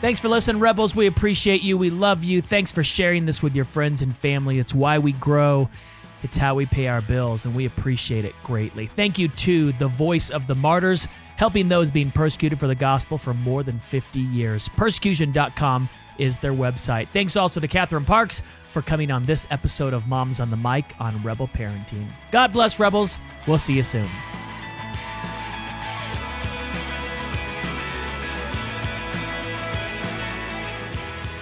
Thanks 0.00 0.20
for 0.20 0.28
listening, 0.28 0.60
Rebels. 0.60 0.94
We 0.94 1.08
appreciate 1.08 1.62
you. 1.62 1.76
We 1.76 1.90
love 1.90 2.22
you. 2.22 2.40
Thanks 2.40 2.70
for 2.70 2.84
sharing 2.84 3.26
this 3.26 3.42
with 3.42 3.56
your 3.56 3.64
friends 3.64 4.00
and 4.00 4.16
family. 4.16 4.58
It's 4.60 4.72
why 4.72 5.00
we 5.00 5.10
grow. 5.12 5.68
It's 6.22 6.36
how 6.36 6.54
we 6.54 6.66
pay 6.66 6.86
our 6.86 7.00
bills, 7.00 7.44
and 7.44 7.54
we 7.54 7.66
appreciate 7.66 8.24
it 8.24 8.34
greatly. 8.42 8.86
Thank 8.86 9.18
you 9.18 9.28
to 9.28 9.72
the 9.72 9.88
voice 9.88 10.30
of 10.30 10.46
the 10.46 10.54
martyrs, 10.54 11.06
helping 11.36 11.68
those 11.68 11.90
being 11.90 12.10
persecuted 12.10 12.58
for 12.60 12.68
the 12.68 12.74
gospel 12.74 13.18
for 13.18 13.34
more 13.34 13.62
than 13.62 13.78
50 13.80 14.20
years. 14.20 14.68
Persecution.com 14.68 15.88
is 16.18 16.38
their 16.38 16.52
website. 16.52 17.08
Thanks 17.08 17.36
also 17.36 17.60
to 17.60 17.68
Catherine 17.68 18.04
Parks 18.04 18.42
for 18.72 18.82
coming 18.82 19.10
on 19.10 19.24
this 19.24 19.46
episode 19.50 19.94
of 19.94 20.06
Moms 20.06 20.40
on 20.40 20.50
the 20.50 20.56
Mic 20.56 20.84
on 21.00 21.22
Rebel 21.22 21.48
Parenting. 21.48 22.06
God 22.30 22.52
bless, 22.52 22.78
Rebels. 22.78 23.18
We'll 23.46 23.58
see 23.58 23.74
you 23.74 23.82
soon. 23.82 24.08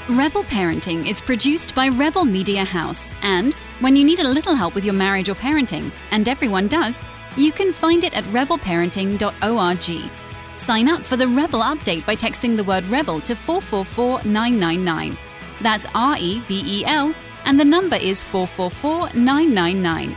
Rebel 0.09 0.45
Parenting 0.45 1.09
is 1.09 1.21
produced 1.21 1.75
by 1.75 1.89
Rebel 1.89 2.25
Media 2.25 2.65
House, 2.65 3.13
and 3.23 3.55
when 3.81 3.97
you 3.97 4.05
need 4.05 4.21
a 4.21 4.29
little 4.29 4.55
help 4.55 4.77
with 4.77 4.85
your 4.85 4.95
marriage 4.95 5.29
or 5.29 5.35
parenting, 5.35 5.91
and 6.13 6.29
everyone 6.29 6.69
does, 6.69 7.03
you 7.37 7.51
can 7.51 7.73
find 7.73 8.05
it 8.05 8.17
at 8.17 8.23
rebelparenting.org. 8.25 10.26
Sign 10.57 10.89
up 10.89 11.03
for 11.03 11.17
the 11.17 11.29
Rebel 11.29 11.61
update 11.61 12.05
by 12.07 12.17
texting 12.17 12.57
the 12.57 12.65
word 12.65 12.85
Rebel 12.87 13.21
to 13.21 13.37
444999. 13.37 15.17
That's 15.61 15.87
R 15.95 16.17
E 16.19 16.43
B 16.49 16.63
E 16.67 16.85
L, 16.87 17.15
and 17.45 17.61
the 17.61 17.65
number 17.65 17.97
is 17.97 18.25
444999. 18.25 20.17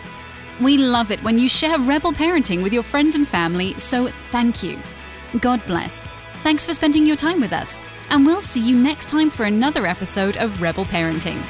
We 0.60 0.78
love 0.78 1.12
it 1.12 1.24
when 1.24 1.40
you 1.40 1.48
share 1.48 1.80
Rebel 1.80 2.12
Parenting 2.12 2.64
with 2.64 2.74
your 2.74 2.84
friends 2.84 3.16
and 3.16 3.28
family, 3.28 3.74
so 3.76 4.08
thank 4.32 4.64
you. 4.64 4.78
God 5.40 5.66
bless. 5.66 6.04
Thanks 6.44 6.66
for 6.66 6.74
spending 6.74 7.06
your 7.06 7.16
time 7.16 7.40
with 7.40 7.54
us, 7.54 7.80
and 8.10 8.26
we'll 8.26 8.42
see 8.42 8.60
you 8.60 8.76
next 8.78 9.10
time 9.10 9.30
for 9.30 9.44
another 9.46 9.86
episode 9.86 10.38
of 10.38 10.62
Rebel 10.62 10.86
Parenting. 10.86 11.42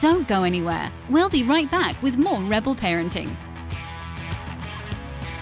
Don't 0.00 0.28
go 0.28 0.42
anywhere. 0.42 0.90
We'll 1.08 1.30
be 1.30 1.42
right 1.42 1.70
back 1.70 2.00
with 2.02 2.18
more 2.18 2.40
Rebel 2.42 2.74
Parenting. 2.74 3.34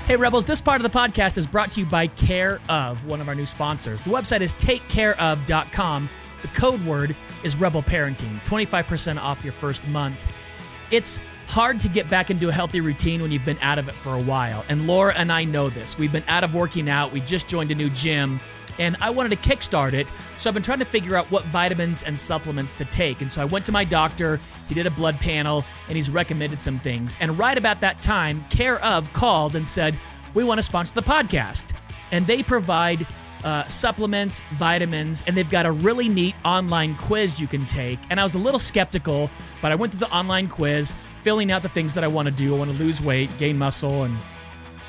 Hey, 0.06 0.16
Rebels, 0.16 0.44
this 0.44 0.60
part 0.60 0.84
of 0.84 0.92
the 0.92 0.96
podcast 0.96 1.38
is 1.38 1.46
brought 1.46 1.72
to 1.72 1.80
you 1.80 1.86
by 1.86 2.08
Care 2.08 2.60
of, 2.68 3.06
one 3.06 3.20
of 3.22 3.28
our 3.28 3.34
new 3.34 3.46
sponsors. 3.46 4.02
The 4.02 4.10
website 4.10 4.42
is 4.42 4.52
takecareof.com. 4.54 6.10
The 6.42 6.48
code 6.48 6.84
word 6.84 7.16
is 7.42 7.56
Rebel 7.56 7.82
Parenting, 7.82 8.38
25% 8.44 9.18
off 9.18 9.42
your 9.42 9.54
first 9.54 9.88
month. 9.88 10.30
It's 10.90 11.20
hard 11.46 11.80
to 11.80 11.88
get 11.88 12.10
back 12.10 12.30
into 12.30 12.50
a 12.50 12.52
healthy 12.52 12.82
routine 12.82 13.22
when 13.22 13.32
you've 13.32 13.46
been 13.46 13.58
out 13.62 13.78
of 13.78 13.88
it 13.88 13.94
for 13.94 14.14
a 14.14 14.20
while. 14.20 14.64
And 14.68 14.86
Laura 14.86 15.14
and 15.14 15.32
I 15.32 15.44
know 15.44 15.70
this. 15.70 15.98
We've 15.98 16.12
been 16.12 16.24
out 16.28 16.44
of 16.44 16.54
working 16.54 16.88
out, 16.90 17.10
we 17.10 17.20
just 17.20 17.48
joined 17.48 17.70
a 17.70 17.74
new 17.74 17.88
gym, 17.90 18.40
and 18.78 18.96
I 19.00 19.10
wanted 19.10 19.30
to 19.30 19.48
kickstart 19.48 19.92
it. 19.92 20.10
So 20.36 20.50
I've 20.50 20.54
been 20.54 20.62
trying 20.62 20.78
to 20.80 20.84
figure 20.84 21.16
out 21.16 21.30
what 21.30 21.44
vitamins 21.46 22.02
and 22.02 22.18
supplements 22.18 22.74
to 22.74 22.84
take. 22.84 23.22
And 23.22 23.30
so 23.30 23.42
I 23.42 23.44
went 23.44 23.64
to 23.66 23.72
my 23.72 23.84
doctor, 23.84 24.40
he 24.68 24.74
did 24.74 24.86
a 24.86 24.90
blood 24.90 25.18
panel, 25.20 25.64
and 25.88 25.96
he's 25.96 26.10
recommended 26.10 26.60
some 26.60 26.78
things. 26.78 27.16
And 27.20 27.38
right 27.38 27.56
about 27.56 27.80
that 27.80 28.02
time, 28.02 28.44
Care 28.50 28.82
of 28.84 29.12
called 29.12 29.56
and 29.56 29.68
said, 29.68 29.98
We 30.34 30.44
want 30.44 30.58
to 30.58 30.62
sponsor 30.62 30.94
the 30.94 31.02
podcast. 31.02 31.74
And 32.12 32.26
they 32.26 32.42
provide 32.42 33.06
uh, 33.44 33.66
supplements, 33.66 34.42
vitamins, 34.54 35.22
and 35.26 35.36
they've 35.36 35.50
got 35.50 35.66
a 35.66 35.72
really 35.72 36.08
neat 36.08 36.34
online 36.44 36.96
quiz 36.96 37.40
you 37.40 37.46
can 37.46 37.66
take. 37.66 37.98
And 38.10 38.18
I 38.18 38.22
was 38.22 38.34
a 38.34 38.38
little 38.38 38.58
skeptical, 38.58 39.30
but 39.60 39.70
I 39.70 39.74
went 39.74 39.92
through 39.92 40.00
the 40.00 40.10
online 40.14 40.48
quiz, 40.48 40.94
filling 41.20 41.52
out 41.52 41.62
the 41.62 41.68
things 41.68 41.94
that 41.94 42.04
I 42.04 42.06
want 42.08 42.26
to 42.26 42.34
do. 42.34 42.54
I 42.54 42.58
want 42.58 42.70
to 42.70 42.76
lose 42.76 43.02
weight, 43.02 43.30
gain 43.38 43.58
muscle, 43.58 44.04
and 44.04 44.16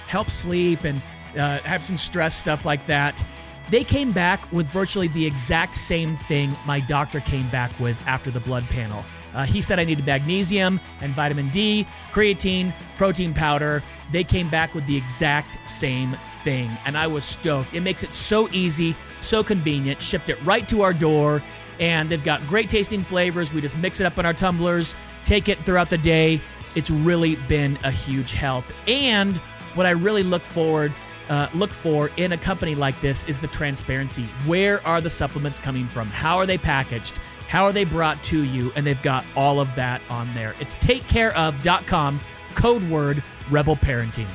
help 0.08 0.30
sleep, 0.30 0.86
and 0.86 1.02
uh, 1.38 1.60
have 1.60 1.84
some 1.84 1.98
stress 1.98 2.36
stuff 2.36 2.66
like 2.66 2.86
that. 2.86 3.24
They 3.70 3.84
came 3.84 4.12
back 4.12 4.52
with 4.52 4.68
virtually 4.68 5.08
the 5.08 5.26
exact 5.26 5.76
same 5.76 6.16
thing 6.16 6.56
my 6.66 6.80
doctor 6.80 7.20
came 7.20 7.50
back 7.50 7.78
with 7.80 8.00
after 8.08 8.30
the 8.30 8.40
blood 8.40 8.64
panel. 8.66 9.04
Uh, 9.34 9.44
he 9.44 9.62
said 9.62 9.80
I 9.80 9.84
needed 9.84 10.06
magnesium 10.06 10.80
and 11.02 11.14
vitamin 11.14 11.50
D, 11.50 11.86
creatine, 12.12 12.74
protein 12.98 13.34
powder. 13.34 13.84
They 14.12 14.24
came 14.24 14.50
back 14.50 14.74
with 14.74 14.86
the 14.86 14.96
exact 14.96 15.58
same 15.68 16.12
thing, 16.44 16.70
and 16.86 16.98
I 16.98 17.08
was 17.08 17.26
stoked. 17.26 17.74
It 17.74 17.82
makes 17.82 18.04
it 18.04 18.12
so 18.12 18.48
easy, 18.52 18.96
so 19.20 19.44
convenient, 19.44 20.02
shipped 20.02 20.30
it 20.30 20.42
right 20.44 20.68
to 20.70 20.84
our 20.84 20.94
door, 20.94 21.44
and 21.80 22.10
they've 22.10 22.24
got 22.24 22.46
great 22.48 22.70
tasting 22.70 23.02
flavors. 23.02 23.52
We 23.52 23.60
just 23.60 23.78
mix 23.78 24.00
it 24.00 24.06
up 24.06 24.18
in 24.18 24.26
our 24.26 24.34
tumblers, 24.34 24.96
take 25.26 25.50
it 25.50 25.60
throughout 25.66 25.90
the 25.90 25.98
day. 25.98 26.40
It's 26.76 26.92
really 26.92 27.36
been 27.48 27.78
a 27.84 27.92
huge 27.92 28.32
help. 28.32 28.64
And 28.88 29.38
what 29.74 29.86
I 29.86 29.92
really 29.92 30.24
look 30.24 30.44
forward 30.44 30.94
uh, 31.30 31.48
look 31.54 31.72
for 31.72 32.12
in 32.18 32.32
a 32.32 32.38
company 32.38 32.76
like 32.76 33.00
this 33.02 33.24
is 33.26 33.40
the 33.40 33.48
transparency. 33.48 34.26
Where 34.46 34.86
are 34.86 35.02
the 35.02 35.10
supplements 35.10 35.60
coming 35.60 35.88
from? 35.88 36.08
How 36.08 36.38
are 36.38 36.46
they 36.46 36.58
packaged? 36.58 37.18
How 37.48 37.66
are 37.66 37.72
they 37.72 37.84
brought 37.84 38.24
to 38.26 38.44
you? 38.44 38.72
And 38.76 38.86
they've 38.86 39.02
got 39.02 39.26
all 39.36 39.60
of 39.60 39.74
that 39.76 40.02
on 40.10 40.34
there. 40.34 40.56
It's 40.60 40.76
takecareof.com, 40.78 42.20
code 42.56 42.84
word 42.90 43.24
rebel 43.50 43.76
parenting. 43.76 44.28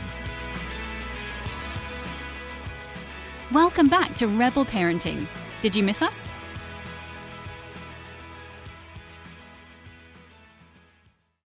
Welcome 3.52 3.88
back 3.88 4.14
to 4.16 4.28
Rebel 4.28 4.64
Parenting. 4.64 5.26
Did 5.60 5.74
you 5.74 5.82
miss 5.82 6.02
us? 6.02 6.28